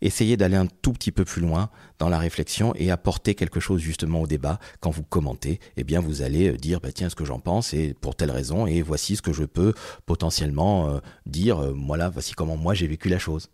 Essayez 0.03 0.37
d'aller 0.37 0.57
un 0.57 0.67
tout 0.67 0.93
petit 0.93 1.11
peu 1.11 1.25
plus 1.25 1.43
loin 1.43 1.69
dans 1.99 2.09
la 2.09 2.19
réflexion 2.19 2.73
et 2.76 2.91
apporter 2.93 3.35
quelque 3.35 3.59
chose 3.59 3.81
justement 3.81 4.21
au 4.21 4.26
débat. 4.29 4.61
Quand 4.81 4.91
vous 4.91 5.03
commentez, 5.03 5.59
eh 5.76 5.83
bien 5.83 6.00
vous 6.00 6.23
allez 6.23 6.53
dire 6.53 6.81
bah 6.81 6.93
tiens 6.93 7.09
ce 7.09 7.17
que 7.17 7.25
j'en 7.25 7.41
pense 7.41 7.75
et 7.75 7.95
pour 8.00 8.15
telle 8.15 8.31
raison 8.31 8.67
et 8.67 8.83
voici 8.83 9.17
ce 9.17 9.23
que 9.23 9.33
je 9.33 9.45
peux 9.45 9.75
potentiellement 10.05 11.00
dire. 11.25 11.73
voilà 11.75 12.09
voici 12.09 12.35
comment 12.35 12.57
moi 12.57 12.75
j'ai 12.75 12.87
vécu 12.87 13.09
la 13.09 13.19
chose 13.19 13.50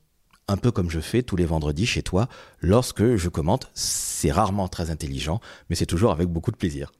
un 0.53 0.57
peu 0.59 0.71
comme 0.71 0.91
je 0.91 1.01
fais 1.01 1.23
tous 1.23 1.37
les 1.37 1.47
vendredis 1.47 1.87
chez 1.87 2.03
toi 2.03 2.29
lorsque 2.61 3.17
je 3.17 3.29
commente. 3.29 3.71
C'est 3.75 4.31
rarement 4.31 4.69
très 4.69 4.91
intelligent, 4.91 5.41
mais 5.69 5.77
c'est 5.77 5.87
toujours 5.87 6.13
avec 6.13 6.29
beaucoup 6.29 6.51
de 6.51 6.57
plaisir. 6.57 6.93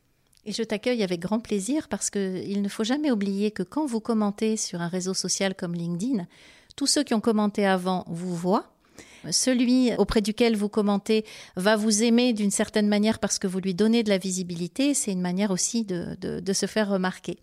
Et 0.45 0.53
je 0.53 0.63
t'accueille 0.63 1.05
avec 1.05 1.21
grand 1.21 1.39
plaisir 1.39 1.87
parce 1.89 2.11
qu'il 2.11 2.63
ne 2.63 2.69
faut 2.69 2.83
jamais 2.83 3.13
oublier 3.13 3.51
que 3.53 3.63
quand 3.63 3.87
vous 3.87 4.01
commentez 4.01 4.57
sur 4.57 4.81
un 4.81 4.89
réseau 4.89 5.15
social 5.15 5.55
comme 5.55 5.75
LinkedIn, 5.75 6.27
tous 6.75 6.87
ceux 6.87 7.05
qui 7.05 7.15
ont 7.15 7.21
commenté 7.21 7.67
avant 7.67 8.05
vous 8.09 8.35
voient. 8.35 8.69
Celui 9.31 9.95
auprès 9.99 10.21
duquel 10.21 10.57
vous 10.57 10.69
commentez 10.69 11.25
va 11.55 11.77
vous 11.77 12.03
aimer 12.03 12.33
d'une 12.33 12.51
certaine 12.51 12.89
manière 12.89 13.21
parce 13.21 13.39
que 13.39 13.47
vous 13.47 13.61
lui 13.61 13.73
donnez 13.73 14.03
de 14.03 14.09
la 14.09 14.19
visibilité. 14.19 14.95
C'est 14.95 15.13
une 15.13 15.21
manière 15.21 15.53
aussi 15.53 15.85
de, 15.85 16.17
de 16.21 16.53
se 16.53 16.67
faire 16.67 16.89
remarquer. 16.89 17.39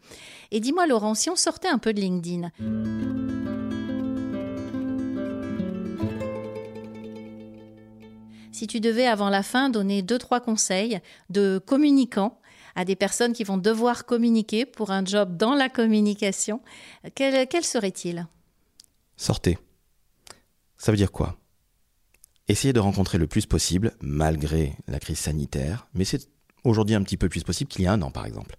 Et 0.51 0.59
dis-moi, 0.59 0.87
Laurent, 0.87 1.13
si 1.13 1.29
on 1.29 1.37
sortait 1.37 1.69
un 1.69 1.77
peu 1.77 1.93
de 1.93 2.01
LinkedIn. 2.01 2.51
Si 8.51 8.67
tu 8.67 8.79
devais, 8.79 9.05
avant 9.05 9.29
la 9.29 9.43
fin, 9.43 9.69
donner 9.69 10.01
deux, 10.01 10.17
trois 10.17 10.39
conseils 10.39 10.99
de 11.29 11.61
communicants 11.65 12.39
à 12.75 12.85
des 12.85 12.95
personnes 12.95 13.33
qui 13.33 13.43
vont 13.43 13.57
devoir 13.57 14.05
communiquer 14.05 14.65
pour 14.65 14.91
un 14.91 15.03
job 15.03 15.37
dans 15.37 15.53
la 15.53 15.69
communication, 15.69 16.61
quel, 17.15 17.63
serait-il? 17.63 18.27
Sortez. 19.17 19.57
Ça 20.77 20.91
veut 20.91 20.97
dire 20.97 21.11
quoi? 21.11 21.37
Essayez 22.47 22.73
de 22.73 22.79
rencontrer 22.79 23.17
le 23.17 23.27
plus 23.27 23.45
possible, 23.45 23.93
malgré 24.01 24.75
la 24.87 24.99
crise 24.99 25.19
sanitaire, 25.19 25.87
mais 25.93 26.05
c'est 26.05 26.29
aujourd'hui 26.63 26.95
un 26.95 27.03
petit 27.03 27.17
peu 27.17 27.29
plus 27.29 27.43
possible 27.43 27.69
qu'il 27.69 27.83
y 27.83 27.87
a 27.87 27.93
un 27.93 28.01
an 28.01 28.11
par 28.11 28.25
exemple. 28.25 28.55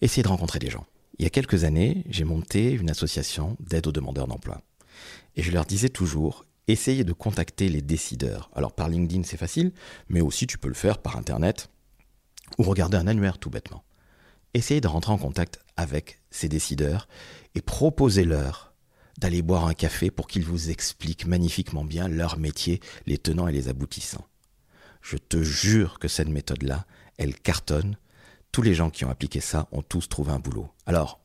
Essayez 0.00 0.22
de 0.22 0.28
rencontrer 0.28 0.58
des 0.58 0.70
gens. 0.70 0.86
Il 1.18 1.24
y 1.24 1.26
a 1.26 1.30
quelques 1.30 1.64
années, 1.64 2.04
j'ai 2.08 2.24
monté 2.24 2.72
une 2.72 2.90
association 2.90 3.56
d'aide 3.58 3.86
aux 3.86 3.92
demandeurs 3.92 4.28
d'emploi. 4.28 4.60
Et 5.34 5.42
je 5.42 5.50
leur 5.50 5.64
disais 5.64 5.88
toujours, 5.88 6.44
essayez 6.68 7.04
de 7.04 7.12
contacter 7.12 7.68
les 7.68 7.82
décideurs. 7.82 8.50
Alors 8.54 8.72
par 8.72 8.88
LinkedIn 8.88 9.22
c'est 9.24 9.36
facile, 9.36 9.72
mais 10.08 10.20
aussi 10.20 10.46
tu 10.46 10.58
peux 10.58 10.68
le 10.68 10.74
faire 10.74 10.98
par 10.98 11.16
Internet 11.16 11.68
ou 12.58 12.62
regarder 12.62 12.96
un 12.96 13.06
annuaire 13.06 13.38
tout 13.38 13.50
bêtement. 13.50 13.84
Essayez 14.54 14.80
de 14.80 14.88
rentrer 14.88 15.12
en 15.12 15.18
contact 15.18 15.60
avec 15.76 16.20
ces 16.30 16.48
décideurs 16.48 17.08
et 17.54 17.62
proposez-leur 17.62 18.74
d'aller 19.18 19.42
boire 19.42 19.66
un 19.66 19.74
café 19.74 20.10
pour 20.10 20.26
qu'ils 20.26 20.44
vous 20.44 20.70
expliquent 20.70 21.26
magnifiquement 21.26 21.84
bien 21.84 22.08
leur 22.08 22.38
métier, 22.38 22.80
les 23.06 23.18
tenants 23.18 23.48
et 23.48 23.52
les 23.52 23.68
aboutissants. 23.68 24.26
Je 25.00 25.16
te 25.16 25.42
jure 25.42 25.98
que 25.98 26.08
cette 26.08 26.28
méthode-là, 26.28 26.86
elle 27.18 27.34
cartonne. 27.34 27.96
Tous 28.52 28.62
les 28.62 28.74
gens 28.74 28.90
qui 28.90 29.04
ont 29.04 29.10
appliqué 29.10 29.40
ça 29.40 29.68
ont 29.72 29.82
tous 29.82 30.08
trouvé 30.08 30.32
un 30.32 30.38
boulot. 30.38 30.68
Alors, 30.86 31.21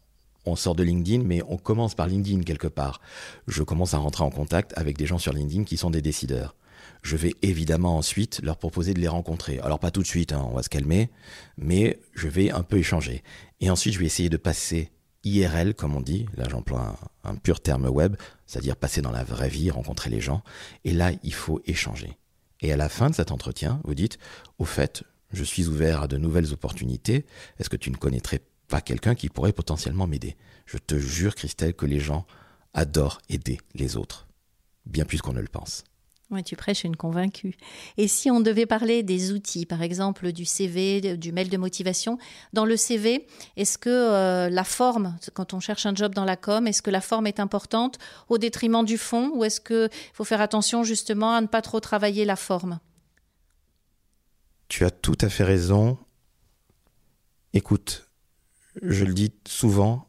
on 0.48 0.56
sort 0.56 0.76
de 0.76 0.84
LinkedIn, 0.84 1.24
mais 1.24 1.42
on 1.48 1.58
commence 1.58 1.96
par 1.96 2.08
LinkedIn 2.08 2.44
quelque 2.44 2.68
part. 2.68 3.02
Je 3.48 3.64
commence 3.64 3.94
à 3.94 3.98
rentrer 3.98 4.24
en 4.24 4.30
contact 4.30 4.74
avec 4.76 4.98
des 4.98 5.06
gens 5.06 5.18
sur 5.18 5.34
LinkedIn 5.34 5.64
qui 5.64 5.78
sont 5.78 5.92
des 5.92 6.02
décideurs 6.02 6.56
je 7.04 7.16
vais 7.16 7.36
évidemment 7.42 7.98
ensuite 7.98 8.42
leur 8.44 8.58
proposer 8.58 8.94
de 8.94 9.00
les 9.00 9.08
rencontrer. 9.08 9.60
Alors 9.60 9.80
pas 9.80 9.92
tout 9.92 10.02
de 10.02 10.08
suite, 10.08 10.34
hein, 10.34 10.46
on 10.50 10.56
va 10.56 10.64
se 10.64 10.70
calmer, 10.70 11.10
mais 11.58 12.00
je 12.14 12.28
vais 12.28 12.52
un 12.52 12.64
peu 12.64 12.78
échanger. 12.78 13.24
Et 13.62 13.70
ensuite, 13.70 13.94
je 13.94 14.00
vais 14.00 14.06
essayer 14.06 14.30
de 14.30 14.38
passer 14.38 14.92
IRL, 15.24 15.74
comme 15.74 15.96
on 15.96 16.02
dit, 16.02 16.26
là 16.36 16.48
j'emploie 16.50 16.98
un, 17.24 17.36
pur 17.36 17.60
terme 17.60 17.88
web, 17.88 18.16
c'est-à-dire 18.46 18.76
passer 18.76 19.02
dans 19.02 19.12
la 19.12 19.24
vraie 19.24 19.50
vie, 19.50 19.72
rencontrer 19.72 20.10
les 20.10 20.22
gens, 20.22 20.44
et 20.84 20.94
là, 20.94 21.12
il 21.24 21.34
faut 21.34 21.62
échanger. 21.66 22.18
Et 22.62 22.72
à 22.72 22.78
la 22.78 22.90
fin 22.90 23.10
de 23.10 23.16
cet 23.16 23.32
entretien, 23.32 23.82
vous 23.84 23.96
dites, 23.96 24.18
au 24.58 24.66
fait, 24.66 25.04
je 25.32 25.44
suis 25.44 25.68
ouvert 25.68 26.04
à 26.04 26.08
de 26.08 26.18
nouvelles 26.18 26.54
opportunités, 26.54 27.26
est-ce 27.60 27.70
que 27.70 27.78
tu 27.78 27.92
ne 27.92 27.98
connaîtrais 27.98 28.42
pas 28.68 28.82
quelqu'un 28.82 29.16
qui 29.16 29.30
pourrait 29.30 29.54
potentiellement 29.54 30.08
m'aider 30.08 30.36
Je 30.66 30.78
te 30.78 30.98
jure, 30.98 31.36
Christelle, 31.36 31.74
que 31.74 31.86
les 31.86 32.00
gens 32.00 32.26
adorent 32.74 33.20
aider 33.30 33.60
les 33.74 33.98
autres, 33.98 34.28
bien 34.86 35.06
plus 35.06 35.22
qu'on 35.22 35.34
ne 35.34 35.42
le 35.42 35.48
pense. 35.48 35.84
Oui, 36.30 36.44
tu 36.44 36.58
prêches 36.58 36.84
une 36.84 36.98
convaincue. 36.98 37.56
Et 37.96 38.10
si 38.10 38.30
on 38.30 38.42
devait 38.42 38.66
parler 38.66 39.02
des 39.02 39.32
outils, 39.32 39.66
par 39.66 39.82
exemple 39.82 40.34
du 40.34 40.44
CV, 40.44 41.16
du 41.16 41.32
mail 41.32 41.50
de 41.50 41.56
motivation, 41.56 42.18
dans 42.52 42.66
le 42.66 42.76
CV, 42.76 43.26
est-ce 43.56 43.78
que 43.78 43.90
euh, 43.90 44.50
la 44.50 44.66
forme, 44.66 45.18
quand 45.34 45.54
on 45.54 45.62
cherche 45.62 45.86
un 45.86 45.96
job 45.96 46.14
dans 46.14 46.26
la 46.26 46.36
com, 46.36 46.68
est-ce 46.68 46.82
que 46.82 46.92
la 46.92 47.00
forme 47.00 47.28
est 47.28 47.40
importante 47.40 47.98
au 48.28 48.38
détriment 48.38 48.84
du 48.84 48.98
fond 48.98 49.32
ou 49.36 49.46
est-ce 49.46 49.62
qu'il 49.62 49.90
faut 50.14 50.26
faire 50.26 50.42
attention 50.42 50.84
justement 50.84 51.34
à 51.34 51.40
ne 51.40 51.48
pas 51.48 51.62
trop 51.62 51.80
travailler 51.80 52.26
la 52.26 52.36
forme? 52.36 52.80
Tu 54.68 54.84
as 54.84 54.92
tout 54.92 55.18
à 55.22 55.30
fait 55.30 55.46
raison. 55.46 55.98
Écoute, 57.54 58.07
je 58.82 59.06
le 59.06 59.14
dis 59.14 59.32
souvent, 59.48 60.08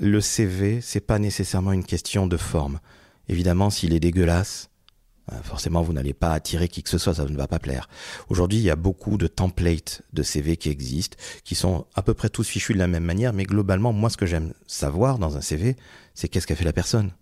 le 0.00 0.20
CV, 0.20 0.80
c'est 0.80 1.00
pas 1.00 1.18
nécessairement 1.18 1.72
une 1.72 1.84
question 1.84 2.26
de 2.26 2.36
forme. 2.36 2.80
Évidemment, 3.28 3.70
s'il 3.70 3.92
est 3.94 4.00
dégueulasse, 4.00 4.70
Euh, 5.32 5.42
forcément, 5.42 5.82
vous 5.82 5.92
n'allez 5.92 6.14
pas 6.14 6.32
attirer 6.32 6.68
qui 6.68 6.82
que 6.82 6.90
ce 6.90 6.98
soit, 6.98 7.14
ça 7.14 7.24
ne 7.24 7.36
va 7.36 7.46
pas 7.46 7.58
plaire. 7.58 7.88
Aujourd'hui, 8.30 8.58
il 8.58 8.64
y 8.64 8.70
a 8.70 8.76
beaucoup 8.76 9.16
de 9.16 9.28
templates 9.28 10.02
de 10.12 10.22
CV 10.22 10.56
qui 10.56 10.70
existent, 10.70 11.16
qui 11.44 11.54
sont 11.54 11.86
à 11.94 12.02
peu 12.02 12.14
près 12.14 12.30
tous 12.30 12.48
fichus 12.48 12.72
de 12.74 12.78
la 12.78 12.88
même 12.88 13.04
manière, 13.04 13.32
mais 13.32 13.44
globalement, 13.44 13.92
moi, 13.92 14.10
ce 14.10 14.16
que 14.16 14.26
j'aime 14.26 14.52
savoir 14.66 15.18
dans 15.18 15.36
un 15.36 15.40
CV, 15.40 15.76
c'est 16.14 16.28
qu'est-ce 16.28 16.46
qu'a 16.46 16.56
fait 16.56 16.64
la 16.64 16.72
personne. 16.72 17.12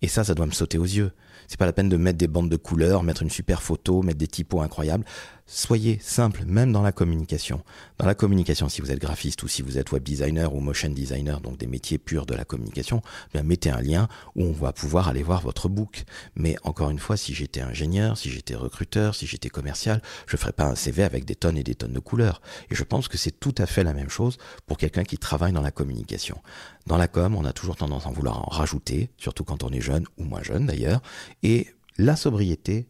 Et 0.00 0.08
ça, 0.08 0.22
ça 0.22 0.34
doit 0.34 0.46
me 0.46 0.52
sauter 0.52 0.78
aux 0.78 0.84
yeux. 0.84 1.10
C'est 1.48 1.58
pas 1.58 1.66
la 1.66 1.72
peine 1.72 1.88
de 1.88 1.96
mettre 1.96 2.18
des 2.18 2.28
bandes 2.28 2.50
de 2.50 2.56
couleurs, 2.56 3.02
mettre 3.02 3.22
une 3.22 3.30
super 3.30 3.62
photo, 3.62 4.02
mettre 4.02 4.18
des 4.18 4.28
typos 4.28 4.60
incroyables. 4.60 5.04
Soyez 5.50 5.98
simple, 6.02 6.44
même 6.44 6.72
dans 6.72 6.82
la 6.82 6.92
communication. 6.92 7.62
Dans 7.96 8.04
la 8.04 8.14
communication, 8.14 8.68
si 8.68 8.82
vous 8.82 8.92
êtes 8.92 8.98
graphiste 8.98 9.42
ou 9.42 9.48
si 9.48 9.62
vous 9.62 9.78
êtes 9.78 9.92
web 9.92 10.02
designer 10.02 10.54
ou 10.54 10.60
motion 10.60 10.90
designer, 10.90 11.40
donc 11.40 11.56
des 11.56 11.66
métiers 11.66 11.96
purs 11.96 12.26
de 12.26 12.34
la 12.34 12.44
communication, 12.44 13.00
bien 13.32 13.42
mettez 13.42 13.70
un 13.70 13.80
lien 13.80 14.08
où 14.36 14.44
on 14.44 14.52
va 14.52 14.74
pouvoir 14.74 15.08
aller 15.08 15.22
voir 15.22 15.40
votre 15.40 15.70
book. 15.70 16.04
Mais 16.36 16.56
encore 16.64 16.90
une 16.90 16.98
fois, 16.98 17.16
si 17.16 17.32
j'étais 17.32 17.62
ingénieur, 17.62 18.18
si 18.18 18.28
j'étais 18.28 18.56
recruteur, 18.56 19.14
si 19.14 19.26
j'étais 19.26 19.48
commercial, 19.48 20.02
je 20.26 20.36
ferais 20.36 20.52
pas 20.52 20.66
un 20.66 20.74
CV 20.74 21.02
avec 21.02 21.24
des 21.24 21.34
tonnes 21.34 21.56
et 21.56 21.64
des 21.64 21.74
tonnes 21.74 21.94
de 21.94 21.98
couleurs. 21.98 22.42
Et 22.70 22.74
je 22.74 22.84
pense 22.84 23.08
que 23.08 23.16
c'est 23.16 23.40
tout 23.40 23.54
à 23.56 23.64
fait 23.64 23.84
la 23.84 23.94
même 23.94 24.10
chose 24.10 24.36
pour 24.66 24.76
quelqu'un 24.76 25.04
qui 25.04 25.16
travaille 25.16 25.52
dans 25.52 25.62
la 25.62 25.70
communication. 25.70 26.42
Dans 26.86 26.98
la 26.98 27.08
com, 27.08 27.34
on 27.34 27.46
a 27.46 27.54
toujours 27.54 27.76
tendance 27.76 28.04
à 28.04 28.10
en 28.10 28.12
vouloir 28.12 28.46
en 28.46 28.50
rajouter, 28.50 29.10
surtout 29.16 29.44
quand 29.44 29.62
on 29.62 29.70
est 29.70 29.80
jeune 29.80 30.04
ou 30.18 30.24
moins 30.24 30.42
jeune 30.42 30.66
d'ailleurs. 30.66 31.00
Et 31.42 31.68
la 31.96 32.16
sobriété, 32.16 32.88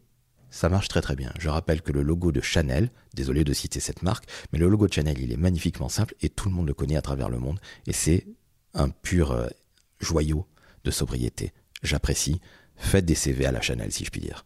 ça 0.50 0.69
marche 0.69 0.88
très 0.88 1.00
très 1.00 1.17
bien. 1.17 1.33
Je 1.38 1.49
rappelle 1.49 1.83
que 1.83 1.93
le 1.93 2.02
logo 2.02 2.33
de 2.33 2.40
Chanel, 2.40 2.90
désolé 3.14 3.45
de 3.45 3.52
citer 3.52 3.81
cette 3.81 4.02
marque, 4.02 4.25
mais 4.52 4.59
le 4.59 4.69
logo 4.69 4.87
de 4.87 4.93
Chanel, 4.93 5.19
il 5.19 5.33
est 5.33 5.37
magnifiquement 5.37 5.88
simple 5.88 6.14
et 6.23 6.28
tout 6.28 6.49
le 6.49 6.55
monde 6.55 6.67
le 6.67 6.75
connaît 6.75 6.97
à 6.97 7.02
travers 7.02 7.28
le 7.28 7.38
monde. 7.38 7.61
Et 7.87 7.93
c'est 7.93 8.26
un 8.75 8.88
pur 8.90 9.33
euh, 9.33 9.49
joyau 10.00 10.47
de 10.85 10.90
sobriété. 10.90 11.52
J'apprécie. 11.83 12.40
Faites 12.76 13.05
des 13.05 13.17
CV 13.17 13.45
à 13.45 13.52
la 13.52 13.61
Chanel, 13.61 13.90
si 13.93 14.05
je 14.05 14.11
puis 14.11 14.21
dire. 14.21 14.45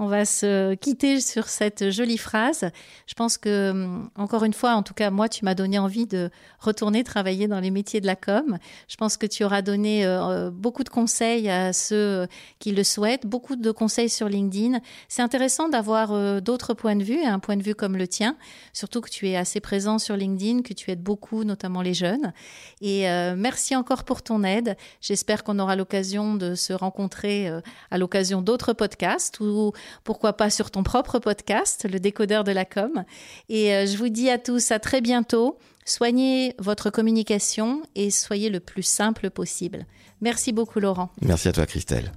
On 0.00 0.06
va 0.06 0.24
se 0.24 0.74
quitter 0.74 1.20
sur 1.20 1.48
cette 1.48 1.90
jolie 1.90 2.18
phrase. 2.18 2.70
Je 3.08 3.14
pense 3.14 3.36
que, 3.36 3.70
hum, 3.70 4.10
encore 4.14 4.44
une 4.44 4.52
fois, 4.52 4.74
en 4.74 4.84
tout 4.84 4.94
cas, 4.94 5.10
moi, 5.10 5.28
tu 5.28 5.44
m'as 5.44 5.56
donné 5.56 5.76
envie 5.76 6.06
de 6.06 6.30
retourner 6.60 7.02
travailler 7.02 7.48
dans 7.48 7.58
les 7.58 7.72
métiers 7.72 8.00
de 8.00 8.06
la 8.06 8.14
com. 8.14 8.58
Je 8.86 8.94
pense 8.94 9.16
que 9.16 9.26
tu 9.26 9.42
auras 9.42 9.60
donné 9.60 10.06
euh, 10.06 10.22
euh, 10.22 10.50
beaucoup 10.52 10.84
de 10.84 10.88
conseils 10.88 11.50
à 11.50 11.72
ceux 11.72 12.28
qui 12.60 12.70
le 12.70 12.84
souhaitent, 12.84 13.26
beaucoup 13.26 13.56
de 13.56 13.70
conseils 13.72 14.08
sur 14.08 14.28
LinkedIn. 14.28 14.78
C'est 15.08 15.22
intéressant 15.22 15.68
d'avoir 15.68 16.12
euh, 16.12 16.40
d'autres 16.40 16.74
points 16.74 16.94
de 16.94 17.02
vue, 17.02 17.24
un 17.24 17.40
point 17.40 17.56
de 17.56 17.64
vue 17.64 17.74
comme 17.74 17.96
le 17.96 18.06
tien, 18.06 18.36
surtout 18.72 19.00
que 19.00 19.10
tu 19.10 19.28
es 19.28 19.34
assez 19.34 19.58
présent 19.58 19.98
sur 19.98 20.16
LinkedIn, 20.16 20.62
que 20.62 20.74
tu 20.74 20.92
aides 20.92 21.02
beaucoup, 21.02 21.42
notamment 21.42 21.82
les 21.82 21.94
jeunes. 21.94 22.32
Et 22.80 23.06
merci 23.36 23.74
encore 23.74 24.04
pour 24.04 24.22
ton 24.22 24.44
aide. 24.44 24.76
J'espère 25.00 25.42
qu'on 25.42 25.58
aura 25.58 25.74
l'occasion 25.74 26.34
de 26.34 26.54
se 26.54 26.72
rencontrer 26.72 27.50
à 27.90 27.98
l'occasion 27.98 28.42
d'autres 28.42 28.72
podcasts 28.72 29.40
ou 29.40 29.72
pourquoi 30.04 30.34
pas 30.34 30.50
sur 30.50 30.70
ton 30.70 30.82
propre 30.82 31.18
podcast, 31.18 31.86
le 31.90 32.00
décodeur 32.00 32.44
de 32.44 32.52
la 32.52 32.64
com. 32.64 33.04
Et 33.48 33.74
euh, 33.74 33.86
je 33.86 33.96
vous 33.96 34.08
dis 34.08 34.30
à 34.30 34.38
tous 34.38 34.70
à 34.70 34.78
très 34.78 35.00
bientôt. 35.00 35.58
Soignez 35.84 36.54
votre 36.58 36.90
communication 36.90 37.82
et 37.94 38.10
soyez 38.10 38.50
le 38.50 38.60
plus 38.60 38.82
simple 38.82 39.30
possible. 39.30 39.86
Merci 40.20 40.52
beaucoup 40.52 40.80
Laurent. 40.80 41.10
Merci 41.22 41.48
à 41.48 41.52
toi 41.52 41.66
Christelle. 41.66 42.12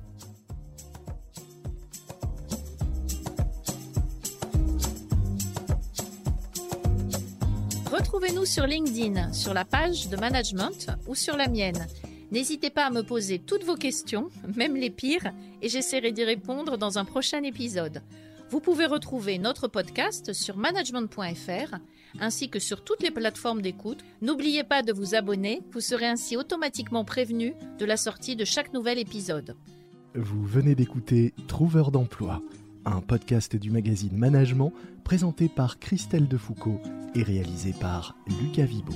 Retrouvez-nous 7.92 8.46
sur 8.46 8.68
LinkedIn, 8.68 9.32
sur 9.34 9.54
la 9.54 9.64
page 9.64 10.10
de 10.10 10.18
management 10.18 10.88
ou 11.08 11.16
sur 11.16 11.38
la 11.38 11.48
mienne. 11.48 11.88
N'hésitez 12.32 12.70
pas 12.70 12.86
à 12.86 12.90
me 12.90 13.04
poser 13.04 13.40
toutes 13.40 13.66
vos 13.66 13.76
questions, 13.76 14.30
même 14.56 14.76
les 14.76 14.90
pires, 14.90 15.32
et 15.62 15.70
j'essaierai 15.70 16.12
d'y 16.12 16.24
répondre 16.24 16.78
dans 16.78 16.98
un 16.98 17.06
prochain 17.06 17.44
épisode. 17.44 18.02
Vous 18.50 18.60
pouvez 18.60 18.86
retrouver 18.86 19.38
notre 19.38 19.68
podcast 19.68 20.34
sur 20.34 20.58
management.fr 20.58 21.76
ainsi 22.20 22.50
que 22.50 22.60
sur 22.60 22.84
toutes 22.84 23.04
les 23.04 23.12
plateformes 23.12 23.62
d'écoute. 23.62 24.04
N'oubliez 24.22 24.64
pas 24.64 24.82
de 24.84 24.92
vous 24.92 25.16
abonner, 25.16 25.62
vous 25.72 25.80
serez 25.80 26.08
ainsi 26.08 26.36
automatiquement 26.38 27.06
prévenu 27.06 27.54
de 27.80 27.86
la 27.86 27.98
sortie 27.98 28.36
de 28.36 28.46
chaque 28.46 28.74
nouvel 28.74 29.00
épisode. 29.00 29.56
Vous 30.16 30.46
venez 30.46 30.76
d'écouter 30.76 31.34
Trouveur 31.48 31.92
d'emploi, 31.92 32.42
un 32.86 33.02
podcast 33.02 33.56
du 33.56 33.72
magazine 33.72 34.18
Management 34.18 34.74
présenté 35.04 35.48
par 35.48 35.80
Christelle 35.80 36.28
Defoucault 36.28 36.82
et 37.16 37.24
réalisé 37.24 37.74
par 37.80 38.16
Lucas 38.42 38.66
Vibo. 38.66 38.94